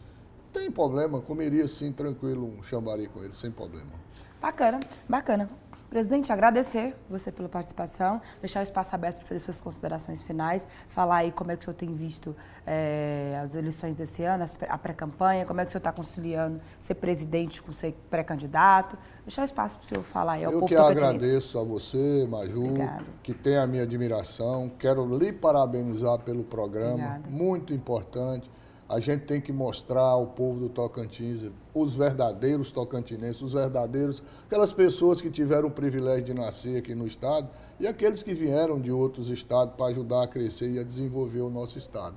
Tem 0.53 0.69
problema, 0.71 1.19
comeria 1.19 1.67
sim 1.67 1.91
tranquilo 1.91 2.45
um 2.45 2.61
chambari 2.61 3.07
com 3.07 3.23
ele, 3.23 3.33
sem 3.33 3.51
problema. 3.51 4.04
Bacana, 4.45 4.79
bacana. 5.09 5.49
Presidente, 5.89 6.31
agradecer 6.31 6.95
você 7.09 7.31
pela 7.31 7.49
participação, 7.49 8.21
deixar 8.39 8.59
o 8.59 8.63
espaço 8.63 8.93
aberto 8.93 9.17
para 9.17 9.25
fazer 9.25 9.39
suas 9.39 9.59
considerações 9.59 10.21
finais, 10.21 10.67
falar 10.87 11.17
aí 11.17 11.31
como 11.31 11.51
é 11.51 11.55
que 11.55 11.63
o 11.63 11.65
senhor 11.65 11.75
tem 11.75 11.95
visto 11.95 12.35
é, 12.63 13.39
as 13.43 13.55
eleições 13.55 13.95
desse 13.95 14.21
ano, 14.23 14.45
a 14.69 14.77
pré-campanha, 14.77 15.47
como 15.47 15.61
é 15.61 15.65
que 15.65 15.69
o 15.69 15.71
senhor 15.71 15.79
está 15.79 15.91
conciliando 15.91 16.61
ser 16.77 16.93
presidente 16.93 17.59
com 17.59 17.73
ser 17.73 17.93
pré-candidato. 18.07 18.95
Deixar 19.25 19.41
o 19.41 19.45
espaço 19.45 19.79
para 19.79 19.85
o 19.85 19.87
senhor 19.87 20.03
falar 20.03 20.33
aí 20.33 20.45
ao 20.45 20.51
Eu 20.51 20.65
que 20.65 20.75
agradeço 20.75 21.57
a 21.57 21.63
você, 21.63 22.27
Maju, 22.29 22.75
que 23.23 23.33
tem 23.33 23.57
a 23.57 23.65
minha 23.65 23.81
admiração. 23.81 24.69
Quero 24.77 25.17
lhe 25.17 25.33
parabenizar 25.33 26.19
pelo 26.19 26.43
programa, 26.43 26.93
Obrigada. 26.93 27.29
muito 27.31 27.73
importante. 27.73 28.47
A 28.87 28.99
gente 28.99 29.25
tem 29.25 29.41
que 29.41 29.51
mostrar 29.51 30.01
ao 30.01 30.27
povo 30.27 30.59
do 30.59 30.69
Tocantins, 30.69 31.49
os 31.73 31.95
verdadeiros 31.95 32.71
tocantinenses, 32.71 33.41
os 33.41 33.53
verdadeiros, 33.53 34.21
aquelas 34.45 34.71
pessoas 34.71 35.19
que 35.19 35.29
tiveram 35.29 35.69
o 35.69 35.71
privilégio 35.71 36.23
de 36.23 36.33
nascer 36.35 36.77
aqui 36.77 36.93
no 36.93 37.07
estado 37.07 37.49
e 37.79 37.87
aqueles 37.87 38.21
que 38.21 38.33
vieram 38.33 38.79
de 38.79 38.91
outros 38.91 39.29
estados 39.29 39.73
para 39.75 39.87
ajudar 39.87 40.23
a 40.23 40.27
crescer 40.27 40.69
e 40.69 40.79
a 40.79 40.83
desenvolver 40.83 41.41
o 41.41 41.49
nosso 41.49 41.79
estado. 41.79 42.15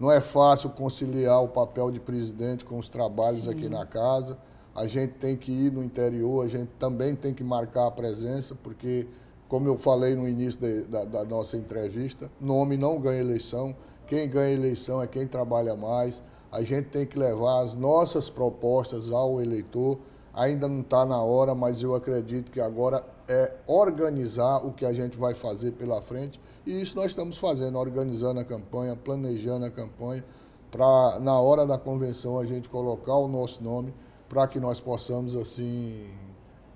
Não 0.00 0.10
é 0.10 0.20
fácil 0.20 0.70
conciliar 0.70 1.44
o 1.44 1.48
papel 1.48 1.92
de 1.92 2.00
presidente 2.00 2.64
com 2.64 2.78
os 2.78 2.88
trabalhos 2.88 3.44
Sim. 3.44 3.50
aqui 3.50 3.68
na 3.68 3.86
casa. 3.86 4.36
A 4.74 4.88
gente 4.88 5.14
tem 5.14 5.36
que 5.36 5.52
ir 5.52 5.70
no 5.70 5.84
interior, 5.84 6.44
a 6.44 6.48
gente 6.48 6.70
também 6.78 7.14
tem 7.14 7.32
que 7.32 7.44
marcar 7.44 7.86
a 7.86 7.90
presença, 7.90 8.56
porque, 8.64 9.06
como 9.46 9.68
eu 9.68 9.76
falei 9.76 10.14
no 10.14 10.26
início 10.26 10.58
de, 10.58 10.86
da, 10.86 11.04
da 11.04 11.24
nossa 11.24 11.56
entrevista, 11.56 12.30
nome 12.40 12.76
não 12.76 12.98
ganha 12.98 13.20
eleição. 13.20 13.76
Quem 14.10 14.28
ganha 14.28 14.52
eleição 14.52 15.00
é 15.00 15.06
quem 15.06 15.24
trabalha 15.24 15.76
mais. 15.76 16.20
A 16.50 16.62
gente 16.64 16.88
tem 16.88 17.06
que 17.06 17.16
levar 17.16 17.60
as 17.60 17.76
nossas 17.76 18.28
propostas 18.28 19.12
ao 19.12 19.40
eleitor. 19.40 19.98
Ainda 20.34 20.68
não 20.68 20.80
está 20.80 21.06
na 21.06 21.22
hora, 21.22 21.54
mas 21.54 21.80
eu 21.80 21.94
acredito 21.94 22.50
que 22.50 22.60
agora 22.60 23.04
é 23.28 23.52
organizar 23.68 24.66
o 24.66 24.72
que 24.72 24.84
a 24.84 24.92
gente 24.92 25.16
vai 25.16 25.32
fazer 25.32 25.70
pela 25.72 26.02
frente. 26.02 26.40
E 26.66 26.80
isso 26.80 26.96
nós 26.96 27.06
estamos 27.06 27.38
fazendo, 27.38 27.78
organizando 27.78 28.40
a 28.40 28.44
campanha, 28.44 28.96
planejando 28.96 29.64
a 29.64 29.70
campanha, 29.70 30.24
para 30.72 31.20
na 31.20 31.40
hora 31.40 31.64
da 31.64 31.78
convenção 31.78 32.36
a 32.36 32.44
gente 32.44 32.68
colocar 32.68 33.14
o 33.14 33.28
nosso 33.28 33.62
nome, 33.62 33.94
para 34.28 34.48
que 34.48 34.58
nós 34.58 34.80
possamos, 34.80 35.36
assim, 35.36 36.10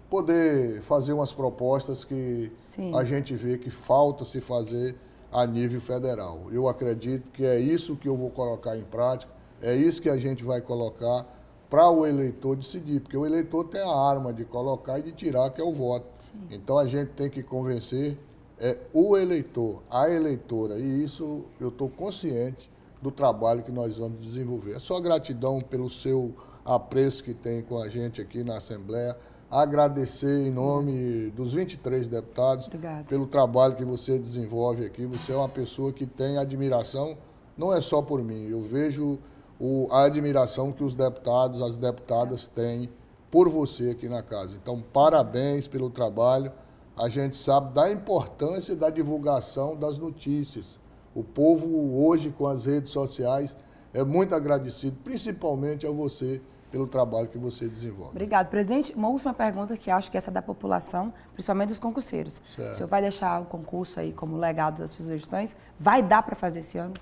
poder 0.08 0.80
fazer 0.82 1.12
umas 1.12 1.32
propostas 1.32 2.04
que 2.04 2.52
Sim. 2.64 2.94
a 2.94 3.02
gente 3.02 3.34
vê 3.34 3.58
que 3.58 3.70
falta 3.70 4.24
se 4.24 4.40
fazer 4.40 4.96
a 5.34 5.44
nível 5.46 5.80
federal. 5.80 6.44
Eu 6.52 6.68
acredito 6.68 7.32
que 7.32 7.44
é 7.44 7.58
isso 7.58 7.96
que 7.96 8.08
eu 8.08 8.16
vou 8.16 8.30
colocar 8.30 8.76
em 8.76 8.84
prática, 8.84 9.32
é 9.60 9.74
isso 9.74 10.00
que 10.00 10.08
a 10.08 10.16
gente 10.16 10.44
vai 10.44 10.60
colocar 10.60 11.26
para 11.68 11.90
o 11.90 12.06
eleitor 12.06 12.54
decidir, 12.54 13.00
porque 13.00 13.16
o 13.16 13.26
eleitor 13.26 13.64
tem 13.64 13.80
a 13.80 13.90
arma 13.90 14.32
de 14.32 14.44
colocar 14.44 15.00
e 15.00 15.02
de 15.02 15.10
tirar, 15.10 15.50
que 15.50 15.60
é 15.60 15.64
o 15.64 15.72
voto. 15.72 16.06
Sim. 16.20 16.54
Então 16.54 16.78
a 16.78 16.86
gente 16.86 17.10
tem 17.12 17.28
que 17.28 17.42
convencer 17.42 18.16
é, 18.60 18.78
o 18.92 19.16
eleitor, 19.16 19.82
a 19.90 20.08
eleitora, 20.08 20.78
e 20.78 21.02
isso 21.02 21.46
eu 21.58 21.68
estou 21.68 21.90
consciente 21.90 22.70
do 23.02 23.10
trabalho 23.10 23.64
que 23.64 23.72
nós 23.72 23.96
vamos 23.96 24.20
desenvolver. 24.20 24.76
É 24.76 24.78
só 24.78 25.00
gratidão 25.00 25.60
pelo 25.60 25.90
seu 25.90 26.32
apreço 26.64 27.24
que 27.24 27.34
tem 27.34 27.60
com 27.60 27.82
a 27.82 27.88
gente 27.88 28.20
aqui 28.20 28.44
na 28.44 28.58
Assembleia 28.58 29.16
agradecer 29.54 30.48
em 30.48 30.50
nome 30.50 31.30
dos 31.30 31.52
23 31.52 32.08
deputados 32.08 32.66
Obrigada. 32.66 33.04
pelo 33.04 33.24
trabalho 33.24 33.76
que 33.76 33.84
você 33.84 34.18
desenvolve 34.18 34.84
aqui. 34.84 35.06
Você 35.06 35.30
é 35.30 35.36
uma 35.36 35.48
pessoa 35.48 35.92
que 35.92 36.06
tem 36.06 36.38
admiração, 36.38 37.16
não 37.56 37.72
é 37.72 37.80
só 37.80 38.02
por 38.02 38.20
mim, 38.20 38.48
eu 38.48 38.60
vejo 38.60 39.16
o, 39.60 39.86
a 39.92 40.02
admiração 40.06 40.72
que 40.72 40.82
os 40.82 40.92
deputados, 40.92 41.62
as 41.62 41.76
deputadas 41.76 42.48
têm 42.48 42.90
por 43.30 43.48
você 43.48 43.90
aqui 43.90 44.08
na 44.08 44.22
casa. 44.22 44.56
Então, 44.60 44.82
parabéns 44.92 45.68
pelo 45.68 45.88
trabalho. 45.88 46.52
A 46.96 47.08
gente 47.08 47.36
sabe 47.36 47.72
da 47.74 47.88
importância 47.90 48.74
da 48.74 48.90
divulgação 48.90 49.76
das 49.76 49.98
notícias. 49.98 50.80
O 51.14 51.22
povo 51.22 52.04
hoje 52.04 52.34
com 52.36 52.46
as 52.46 52.64
redes 52.64 52.90
sociais 52.90 53.56
é 53.92 54.02
muito 54.02 54.34
agradecido, 54.34 54.96
principalmente 55.04 55.86
a 55.86 55.92
você 55.92 56.40
pelo 56.74 56.88
trabalho 56.88 57.28
que 57.28 57.38
você 57.38 57.68
desenvolve. 57.68 58.10
Obrigado, 58.10 58.48
presidente. 58.48 58.92
Uma 58.96 59.06
última 59.06 59.32
pergunta 59.32 59.76
que 59.76 59.92
acho 59.92 60.10
que 60.10 60.16
essa 60.16 60.28
é 60.28 60.34
da 60.34 60.42
população, 60.42 61.14
principalmente 61.32 61.68
dos 61.68 61.78
concurseiros. 61.78 62.40
Certo. 62.52 62.72
O 62.72 62.74
senhor 62.74 62.88
vai 62.88 63.00
deixar 63.00 63.40
o 63.40 63.44
concurso 63.44 64.00
aí 64.00 64.12
como 64.12 64.36
legado 64.36 64.78
das 64.78 64.90
suas 64.90 65.06
gestões? 65.06 65.54
Vai 65.78 66.02
dar 66.02 66.24
para 66.24 66.34
fazer 66.34 66.58
esse 66.58 66.76
ano? 66.76 66.94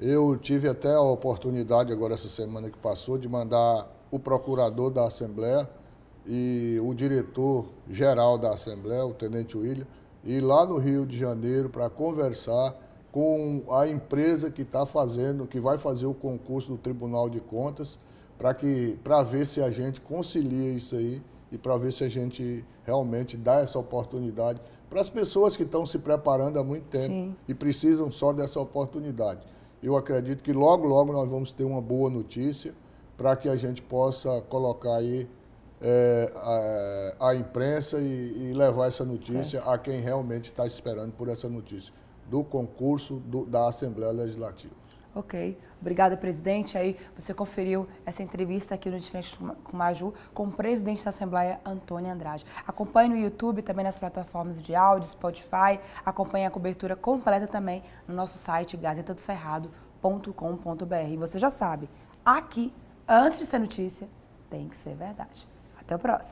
Eu 0.00 0.36
tive 0.36 0.68
até 0.68 0.94
a 0.94 1.00
oportunidade 1.00 1.92
agora 1.92 2.14
essa 2.14 2.28
semana 2.28 2.70
que 2.70 2.78
passou 2.78 3.18
de 3.18 3.28
mandar 3.28 3.90
o 4.08 4.20
procurador 4.20 4.88
da 4.88 5.04
Assembleia 5.08 5.68
e 6.24 6.80
o 6.80 6.94
diretor 6.94 7.66
geral 7.88 8.38
da 8.38 8.50
Assembleia, 8.50 9.04
o 9.04 9.12
Tenente 9.12 9.58
William, 9.58 9.86
ir 10.22 10.40
lá 10.40 10.64
no 10.64 10.78
Rio 10.78 11.04
de 11.04 11.18
Janeiro 11.18 11.68
para 11.68 11.90
conversar 11.90 12.72
com 13.10 13.64
a 13.68 13.88
empresa 13.88 14.48
que 14.48 14.62
está 14.62 14.86
fazendo, 14.86 15.48
que 15.48 15.58
vai 15.58 15.76
fazer 15.76 16.06
o 16.06 16.14
concurso 16.14 16.70
do 16.70 16.78
Tribunal 16.78 17.28
de 17.28 17.40
Contas 17.40 17.98
para 18.42 18.54
que 18.54 18.98
para 19.04 19.22
ver 19.22 19.46
se 19.46 19.62
a 19.62 19.70
gente 19.70 20.00
concilia 20.00 20.72
isso 20.72 20.96
aí 20.96 21.22
e 21.52 21.56
para 21.56 21.76
ver 21.76 21.92
se 21.92 22.02
a 22.02 22.08
gente 22.08 22.64
realmente 22.84 23.36
dá 23.36 23.60
essa 23.60 23.78
oportunidade 23.78 24.60
para 24.90 25.00
as 25.00 25.08
pessoas 25.08 25.56
que 25.56 25.62
estão 25.62 25.86
se 25.86 25.96
preparando 25.96 26.58
há 26.58 26.64
muito 26.64 26.86
tempo 26.86 27.06
Sim. 27.06 27.36
e 27.46 27.54
precisam 27.54 28.10
só 28.10 28.32
dessa 28.32 28.58
oportunidade. 28.58 29.46
Eu 29.80 29.96
acredito 29.96 30.42
que 30.42 30.52
logo, 30.52 30.88
logo 30.88 31.12
nós 31.12 31.30
vamos 31.30 31.52
ter 31.52 31.62
uma 31.62 31.80
boa 31.80 32.10
notícia 32.10 32.74
para 33.16 33.36
que 33.36 33.48
a 33.48 33.54
gente 33.54 33.80
possa 33.80 34.42
colocar 34.48 34.96
aí 34.96 35.28
é, 35.80 36.32
a, 36.34 37.28
a, 37.28 37.34
imprensa 37.36 38.00
e, 38.00 38.50
e, 38.50 38.52
levar 38.54 38.88
essa 38.88 39.04
notícia 39.04 39.60
certo. 39.60 39.70
a 39.70 39.78
quem 39.78 40.00
realmente 40.00 40.46
está 40.46 40.66
esperando 40.66 41.12
por 41.12 41.28
essa 41.28 41.48
notícia 41.48 41.94
do 42.28 42.42
concurso 42.42 43.20
do, 43.20 43.46
da 43.46 43.68
Assembleia 43.68 44.10
Legislativa. 44.10 44.81
Ok. 45.14 45.58
Obrigada, 45.80 46.16
presidente. 46.16 46.78
Aí 46.78 46.96
você 47.16 47.34
conferiu 47.34 47.88
essa 48.06 48.22
entrevista 48.22 48.74
aqui 48.74 48.88
no 48.88 48.98
Diferente 48.98 49.36
com 49.36 49.76
Maju 49.76 50.14
com 50.32 50.44
o 50.44 50.52
presidente 50.52 51.04
da 51.04 51.10
Assembleia, 51.10 51.60
Antônio 51.64 52.10
Andrade. 52.10 52.46
Acompanhe 52.66 53.10
no 53.10 53.16
YouTube, 53.16 53.62
também 53.62 53.84
nas 53.84 53.98
plataformas 53.98 54.62
de 54.62 54.74
áudio, 54.74 55.08
Spotify. 55.08 55.78
Acompanhe 56.06 56.46
a 56.46 56.50
cobertura 56.50 56.96
completa 56.96 57.46
também 57.46 57.82
no 58.06 58.14
nosso 58.14 58.38
site 58.38 58.76
gazetadoscerrado.com.br. 58.76 61.10
E 61.10 61.16
você 61.16 61.38
já 61.38 61.50
sabe, 61.50 61.90
aqui, 62.24 62.72
antes 63.06 63.40
de 63.40 63.46
ser 63.46 63.58
notícia, 63.58 64.08
tem 64.48 64.68
que 64.68 64.76
ser 64.76 64.94
verdade. 64.94 65.46
Até 65.78 65.96
o 65.96 65.98
próximo. 65.98 66.30